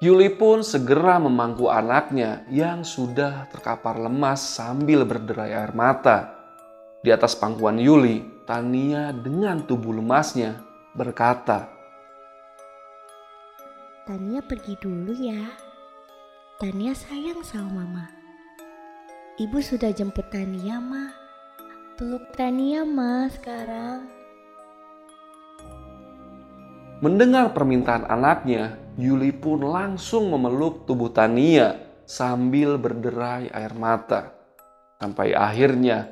Yuli 0.00 0.32
pun 0.32 0.64
segera 0.64 1.20
memangku 1.20 1.68
anaknya 1.68 2.48
yang 2.48 2.80
sudah 2.80 3.44
terkapar 3.52 4.00
lemas 4.00 4.40
sambil 4.40 5.04
berderai 5.04 5.52
air 5.52 5.76
mata. 5.76 6.32
Di 7.04 7.12
atas 7.12 7.36
pangkuan 7.36 7.76
Yuli, 7.76 8.44
Tania 8.48 9.12
dengan 9.12 9.68
tubuh 9.68 9.92
lemasnya 9.92 10.64
berkata, 10.96 11.68
Tania 14.08 14.40
pergi 14.40 14.80
dulu 14.80 15.12
ya. 15.12 15.44
Tania 16.56 16.96
sayang 16.96 17.44
sama 17.44 17.84
mama. 17.84 18.04
Ibu 19.40 19.60
sudah 19.60 19.92
jemput 19.92 20.28
Tania, 20.28 20.76
Ma. 20.80 21.23
Peluk 21.94 22.34
Tania, 22.34 22.82
Ma, 22.82 23.30
sekarang. 23.30 24.10
Mendengar 26.98 27.54
permintaan 27.54 28.10
anaknya, 28.10 28.74
Yuli 28.98 29.30
pun 29.30 29.62
langsung 29.62 30.26
memeluk 30.34 30.90
tubuh 30.90 31.14
Tania 31.14 31.78
sambil 32.02 32.82
berderai 32.82 33.46
air 33.46 33.78
mata. 33.78 34.34
Sampai 34.98 35.38
akhirnya 35.38 36.10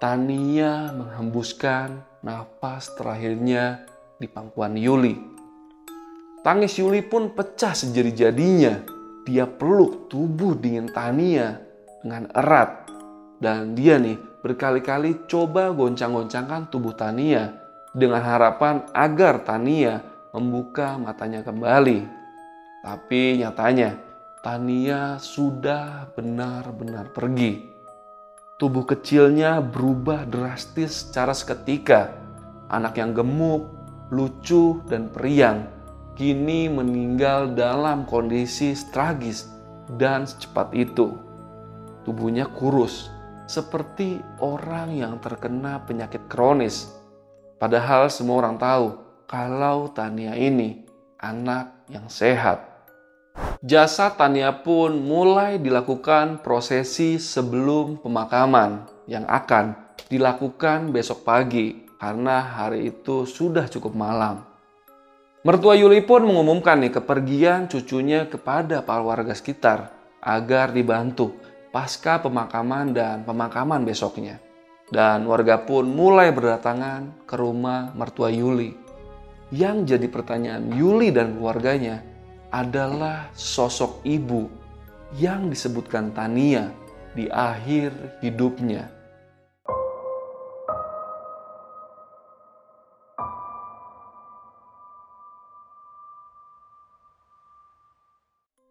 Tania 0.00 0.96
menghembuskan 0.96 2.08
nafas 2.24 2.96
terakhirnya 2.96 3.84
di 4.16 4.32
pangkuan 4.32 4.80
Yuli. 4.80 5.12
Tangis 6.40 6.80
Yuli 6.80 7.04
pun 7.04 7.36
pecah 7.36 7.76
sejadi-jadinya. 7.76 8.80
Dia 9.28 9.44
peluk 9.44 10.08
tubuh 10.08 10.56
dingin 10.56 10.88
Tania 10.88 11.60
dengan 12.00 12.32
erat. 12.32 12.88
Dan 13.36 13.76
dia 13.76 14.00
nih 14.00 14.27
berkali-kali 14.40 15.26
coba 15.26 15.70
goncang-goncangkan 15.74 16.70
tubuh 16.70 16.94
Tania 16.94 17.54
dengan 17.94 18.22
harapan 18.22 18.86
agar 18.94 19.42
Tania 19.42 20.02
membuka 20.34 20.98
matanya 20.98 21.42
kembali. 21.42 22.06
Tapi 22.84 23.42
nyatanya 23.42 23.98
Tania 24.40 25.18
sudah 25.18 26.08
benar-benar 26.14 27.10
pergi. 27.10 27.66
Tubuh 28.58 28.86
kecilnya 28.86 29.62
berubah 29.62 30.26
drastis 30.26 31.06
secara 31.06 31.34
seketika. 31.34 32.14
Anak 32.68 32.98
yang 32.98 33.14
gemuk, 33.14 33.70
lucu, 34.10 34.82
dan 34.90 35.08
periang 35.08 35.78
kini 36.18 36.66
meninggal 36.66 37.54
dalam 37.54 38.02
kondisi 38.02 38.74
tragis 38.90 39.46
dan 39.94 40.26
secepat 40.26 40.74
itu 40.74 41.14
tubuhnya 42.02 42.50
kurus, 42.50 43.12
seperti 43.48 44.20
orang 44.44 44.92
yang 44.92 45.16
terkena 45.24 45.80
penyakit 45.88 46.28
kronis. 46.28 46.92
Padahal 47.56 48.12
semua 48.12 48.44
orang 48.44 48.60
tahu 48.60 48.86
kalau 49.24 49.88
Tania 49.90 50.36
ini 50.36 50.84
anak 51.16 51.88
yang 51.88 52.06
sehat. 52.12 52.68
Jasa 53.64 54.14
Tania 54.14 54.52
pun 54.52 55.00
mulai 55.00 55.58
dilakukan 55.58 56.44
prosesi 56.44 57.18
sebelum 57.18 57.98
pemakaman 57.98 58.86
yang 59.10 59.26
akan 59.26 59.96
dilakukan 60.06 60.94
besok 60.94 61.26
pagi 61.26 61.88
karena 61.98 62.44
hari 62.44 62.92
itu 62.94 63.26
sudah 63.26 63.66
cukup 63.66 63.96
malam. 63.96 64.46
Mertua 65.42 65.74
Yuli 65.74 66.04
pun 66.04 66.28
mengumumkan 66.28 66.78
nih 66.78 67.00
kepergian 67.00 67.66
cucunya 67.66 68.28
kepada 68.28 68.84
para 68.84 69.02
warga 69.02 69.34
sekitar 69.34 69.90
agar 70.22 70.74
dibantu 70.74 71.34
pasca 71.78 72.18
pemakaman 72.18 72.90
dan 72.90 73.22
pemakaman 73.22 73.86
besoknya. 73.86 74.42
Dan 74.90 75.30
warga 75.30 75.62
pun 75.62 75.86
mulai 75.86 76.34
berdatangan 76.34 77.22
ke 77.22 77.38
rumah 77.38 77.94
mertua 77.94 78.34
Yuli. 78.34 78.74
Yang 79.54 79.94
jadi 79.94 80.06
pertanyaan 80.10 80.74
Yuli 80.74 81.14
dan 81.14 81.38
keluarganya 81.38 82.02
adalah 82.50 83.30
sosok 83.30 84.02
ibu 84.02 84.50
yang 85.22 85.46
disebutkan 85.46 86.10
Tania 86.10 86.74
di 87.14 87.30
akhir 87.30 88.18
hidupnya. 88.26 88.90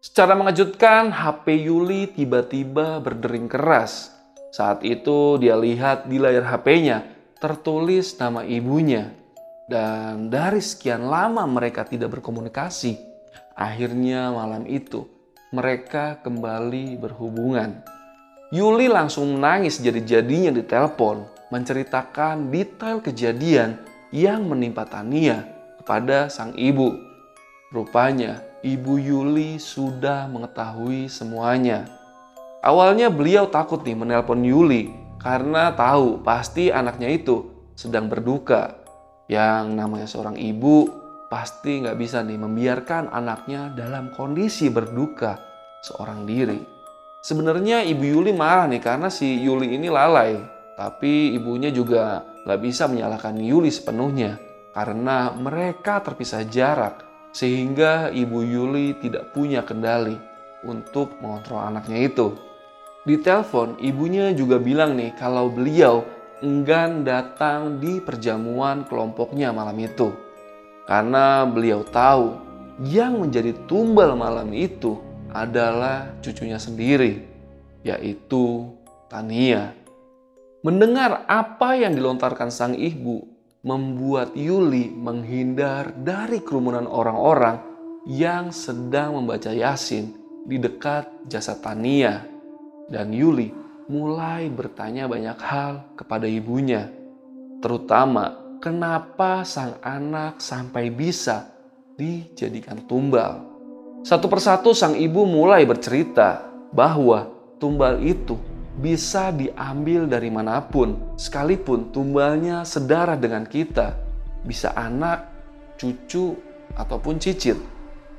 Secara 0.07 0.39
mengejutkan, 0.39 1.11
HP 1.11 1.67
Yuli 1.67 2.07
tiba-tiba 2.07 3.03
berdering 3.03 3.51
keras. 3.51 4.15
Saat 4.55 4.87
itu 4.87 5.35
dia 5.35 5.59
lihat 5.59 6.07
di 6.07 6.15
layar 6.15 6.47
HP-nya 6.47 7.03
tertulis 7.43 8.15
nama 8.15 8.39
ibunya. 8.47 9.11
Dan 9.67 10.31
dari 10.31 10.63
sekian 10.63 11.11
lama 11.11 11.43
mereka 11.43 11.83
tidak 11.83 12.15
berkomunikasi, 12.15 12.95
akhirnya 13.51 14.31
malam 14.31 14.63
itu 14.63 15.03
mereka 15.51 16.23
kembali 16.23 16.95
berhubungan. 16.95 17.83
Yuli 18.55 18.87
langsung 18.87 19.35
menangis 19.35 19.83
jadi-jadinya 19.83 20.55
di 20.55 20.63
telepon, 20.63 21.27
menceritakan 21.51 22.47
detail 22.47 23.03
kejadian 23.03 23.75
yang 24.15 24.47
menimpa 24.47 24.87
Tania 24.87 25.43
kepada 25.83 26.31
sang 26.31 26.55
ibu. 26.55 26.95
Rupanya 27.75 28.46
Ibu 28.65 28.97
Yuli 28.97 29.61
sudah 29.61 30.25
mengetahui 30.25 31.05
semuanya. 31.13 31.85
Awalnya 32.65 33.13
beliau 33.13 33.45
takut 33.45 33.85
nih 33.85 33.93
menelpon 33.93 34.41
Yuli 34.41 34.89
karena 35.21 35.69
tahu 35.77 36.25
pasti 36.25 36.73
anaknya 36.73 37.05
itu 37.13 37.45
sedang 37.77 38.09
berduka. 38.09 38.81
Yang 39.29 39.77
namanya 39.77 40.07
seorang 40.09 40.41
ibu 40.41 40.89
pasti 41.29 41.85
nggak 41.85 42.01
bisa 42.01 42.25
nih 42.25 42.39
membiarkan 42.41 43.13
anaknya 43.13 43.69
dalam 43.77 44.09
kondisi 44.09 44.73
berduka 44.73 45.37
seorang 45.85 46.25
diri. 46.25 46.57
Sebenarnya 47.21 47.85
ibu 47.85 48.09
Yuli 48.09 48.33
marah 48.33 48.65
nih 48.65 48.81
karena 48.81 49.13
si 49.13 49.37
Yuli 49.37 49.77
ini 49.77 49.85
lalai. 49.85 50.33
Tapi 50.73 51.37
ibunya 51.37 51.69
juga 51.69 52.25
nggak 52.41 52.61
bisa 52.61 52.89
menyalahkan 52.89 53.37
Yuli 53.37 53.69
sepenuhnya 53.69 54.41
karena 54.73 55.29
mereka 55.33 56.01
terpisah 56.01 56.41
jarak 56.49 57.06
sehingga 57.31 58.09
ibu 58.13 58.41
Yuli 58.41 58.97
tidak 58.97 59.31
punya 59.35 59.61
kendali 59.61 60.17
untuk 60.65 61.15
mengontrol 61.21 61.61
anaknya 61.61 62.07
itu. 62.07 62.33
Di 63.07 63.15
telepon 63.23 63.79
ibunya 63.79 64.35
juga 64.35 64.59
bilang 64.59 64.99
nih 64.99 65.15
kalau 65.15 65.47
beliau 65.47 66.03
enggan 66.43 67.07
datang 67.07 67.79
di 67.79 68.03
perjamuan 68.03 68.83
kelompoknya 68.85 69.55
malam 69.55 69.77
itu. 69.79 70.11
Karena 70.87 71.43
beliau 71.47 71.83
tahu 71.87 72.35
yang 72.83 73.19
menjadi 73.19 73.55
tumbal 73.65 74.15
malam 74.15 74.53
itu 74.53 74.99
adalah 75.33 76.13
cucunya 76.23 76.59
sendiri, 76.59 77.25
yaitu 77.83 78.71
Tania. 79.07 79.71
Mendengar 80.63 81.23
apa 81.31 81.79
yang 81.79 81.95
dilontarkan 81.95 82.51
sang 82.51 82.75
ibu 82.75 83.36
membuat 83.67 84.31
Yuli 84.31 84.87
menghindar 84.95 85.91
dari 85.99 86.39
kerumunan 86.39 86.87
orang-orang 86.87 87.59
yang 88.07 88.55
sedang 88.55 89.19
membaca 89.19 89.51
Yasin 89.51 90.15
di 90.47 90.55
dekat 90.55 91.27
jasad 91.27 91.59
Tania. 91.59 92.23
Dan 92.87 93.11
Yuli 93.11 93.51
mulai 93.91 94.47
bertanya 94.47 95.11
banyak 95.11 95.35
hal 95.43 95.99
kepada 95.99 96.23
ibunya, 96.23 96.87
terutama 97.59 98.39
kenapa 98.63 99.43
sang 99.43 99.75
anak 99.83 100.39
sampai 100.39 100.87
bisa 100.87 101.51
dijadikan 101.99 102.87
tumbal. 102.87 103.43
Satu 104.07 104.31
persatu 104.31 104.71
sang 104.71 104.95
ibu 104.95 105.27
mulai 105.27 105.67
bercerita 105.67 106.47
bahwa 106.71 107.27
tumbal 107.59 107.99
itu 107.99 108.39
bisa 108.77 109.33
diambil 109.33 110.05
dari 110.05 110.29
mana 110.29 110.61
pun, 110.61 111.17
sekalipun 111.17 111.89
tumbalnya 111.89 112.61
sedarah 112.61 113.17
dengan 113.17 113.49
kita, 113.49 113.97
bisa 114.45 114.71
anak, 114.77 115.25
cucu, 115.81 116.37
ataupun 116.77 117.17
cicit, 117.17 117.57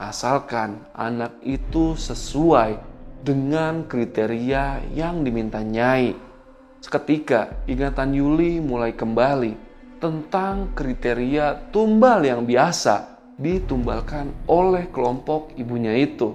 asalkan 0.03 0.83
anak 0.99 1.39
itu 1.47 1.95
sesuai 1.95 2.75
dengan 3.23 3.87
kriteria 3.87 4.83
yang 4.95 5.23
diminta 5.23 5.63
Nyai. 5.63 6.15
Seketika 6.83 7.67
ingatan 7.67 8.15
Yuli 8.15 8.63
mulai 8.63 8.95
kembali 8.95 9.55
tentang 9.99 10.75
kriteria 10.79 11.75
tumbal 11.75 12.23
yang 12.23 12.47
biasa 12.47 13.19
ditumbalkan 13.39 14.31
oleh 14.47 14.91
kelompok 14.91 15.55
ibunya 15.59 15.95
itu. 15.99 16.35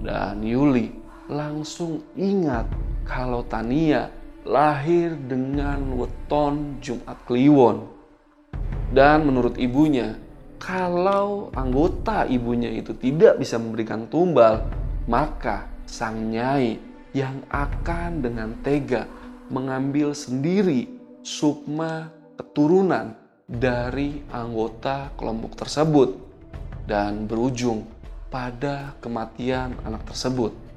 Dan 0.00 0.44
Yuli 0.44 0.92
langsung 1.28 2.04
ingat 2.16 2.68
kalau 3.10 3.42
Tania 3.42 4.06
lahir 4.46 5.18
dengan 5.18 5.98
weton 5.98 6.78
Jumat 6.78 7.18
Kliwon. 7.26 7.90
Dan 8.94 9.26
menurut 9.26 9.58
ibunya, 9.58 10.14
kalau 10.62 11.50
anggota 11.58 12.22
ibunya 12.30 12.70
itu 12.70 12.94
tidak 12.94 13.42
bisa 13.42 13.58
memberikan 13.58 14.06
tumbal, 14.06 14.62
maka 15.10 15.66
sang 15.90 16.30
nyai 16.30 16.78
yang 17.10 17.42
akan 17.50 18.22
dengan 18.22 18.54
tega 18.62 19.10
mengambil 19.50 20.14
sendiri 20.14 20.86
sukma 21.26 22.14
keturunan 22.38 23.18
dari 23.50 24.22
anggota 24.30 25.10
kelompok 25.18 25.58
tersebut 25.58 26.14
dan 26.86 27.26
berujung 27.26 27.82
pada 28.30 28.94
kematian 29.02 29.74
anak 29.82 30.06
tersebut. 30.06 30.69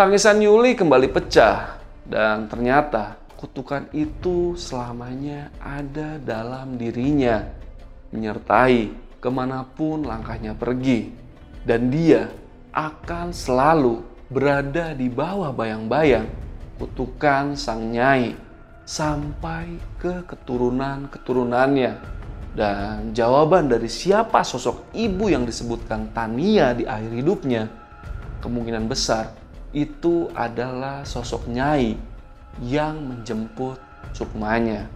Tangisan 0.00 0.40
Yuli 0.40 0.72
kembali 0.72 1.12
pecah 1.12 1.76
dan 2.08 2.48
ternyata 2.48 3.20
kutukan 3.36 3.84
itu 3.92 4.56
selamanya 4.56 5.52
ada 5.60 6.16
dalam 6.16 6.80
dirinya, 6.80 7.44
menyertai 8.08 8.96
ke 9.20 9.28
mana 9.28 9.60
pun 9.60 10.00
langkahnya 10.00 10.56
pergi, 10.56 11.12
dan 11.68 11.92
dia 11.92 12.32
akan 12.72 13.28
selalu 13.28 14.00
berada 14.32 14.96
di 14.96 15.12
bawah 15.12 15.52
bayang-bayang 15.52 16.32
kutukan 16.80 17.52
sang 17.52 17.92
nyai 17.92 18.32
sampai 18.88 19.76
ke 20.00 20.24
keturunan-keturunannya. 20.24 21.92
Dan 22.56 23.12
jawaban 23.12 23.68
dari 23.68 23.92
siapa 23.92 24.48
sosok 24.48 24.96
ibu 24.96 25.28
yang 25.28 25.44
disebutkan 25.44 26.08
Tania 26.16 26.72
di 26.72 26.88
akhir 26.88 27.12
hidupnya, 27.20 27.68
kemungkinan 28.40 28.88
besar 28.88 29.36
itu 29.70 30.30
adalah 30.34 31.06
sosok 31.06 31.46
nyai 31.46 31.94
yang 32.62 32.98
menjemput 32.98 33.78
sukmanya. 34.10 34.90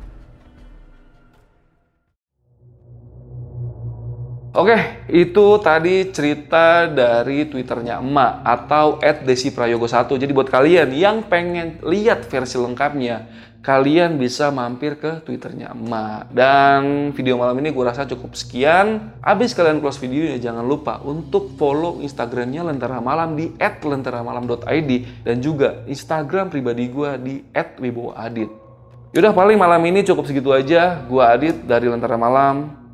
Oke, 4.54 4.78
itu 5.10 5.58
tadi 5.58 6.14
cerita 6.14 6.86
dari 6.86 7.42
Twitternya 7.50 7.98
emak 7.98 8.38
atau 8.46 9.02
@desiprayogo1. 9.02 10.14
Jadi 10.14 10.30
buat 10.30 10.46
kalian 10.46 10.94
yang 10.94 11.26
pengen 11.26 11.82
lihat 11.82 12.22
versi 12.30 12.54
lengkapnya, 12.54 13.26
kalian 13.64 14.20
bisa 14.20 14.52
mampir 14.52 15.00
ke 15.00 15.24
Twitternya 15.24 15.72
emak. 15.72 16.28
Dan 16.28 17.10
video 17.16 17.40
malam 17.40 17.56
ini 17.64 17.72
gue 17.72 17.80
rasa 17.80 18.04
cukup 18.04 18.36
sekian. 18.36 19.16
Abis 19.24 19.56
kalian 19.56 19.80
close 19.80 19.96
videonya, 19.96 20.36
jangan 20.36 20.68
lupa 20.68 21.00
untuk 21.00 21.56
follow 21.56 22.04
Instagramnya 22.04 22.68
Lentera 22.68 23.00
Malam 23.00 23.40
di 23.40 23.56
@lenteramalam.id 23.58 24.90
dan 25.24 25.36
juga 25.40 25.80
Instagram 25.88 26.52
pribadi 26.52 26.92
gue 26.92 27.10
di 27.24 27.34
@wibowoadit. 27.56 28.52
Yaudah 29.16 29.32
paling 29.32 29.56
malam 29.56 29.80
ini 29.88 30.04
cukup 30.04 30.28
segitu 30.28 30.52
aja. 30.52 31.00
Gue 31.08 31.24
Adit 31.24 31.64
dari 31.64 31.88
Lentera 31.88 32.20
Malam. 32.20 32.84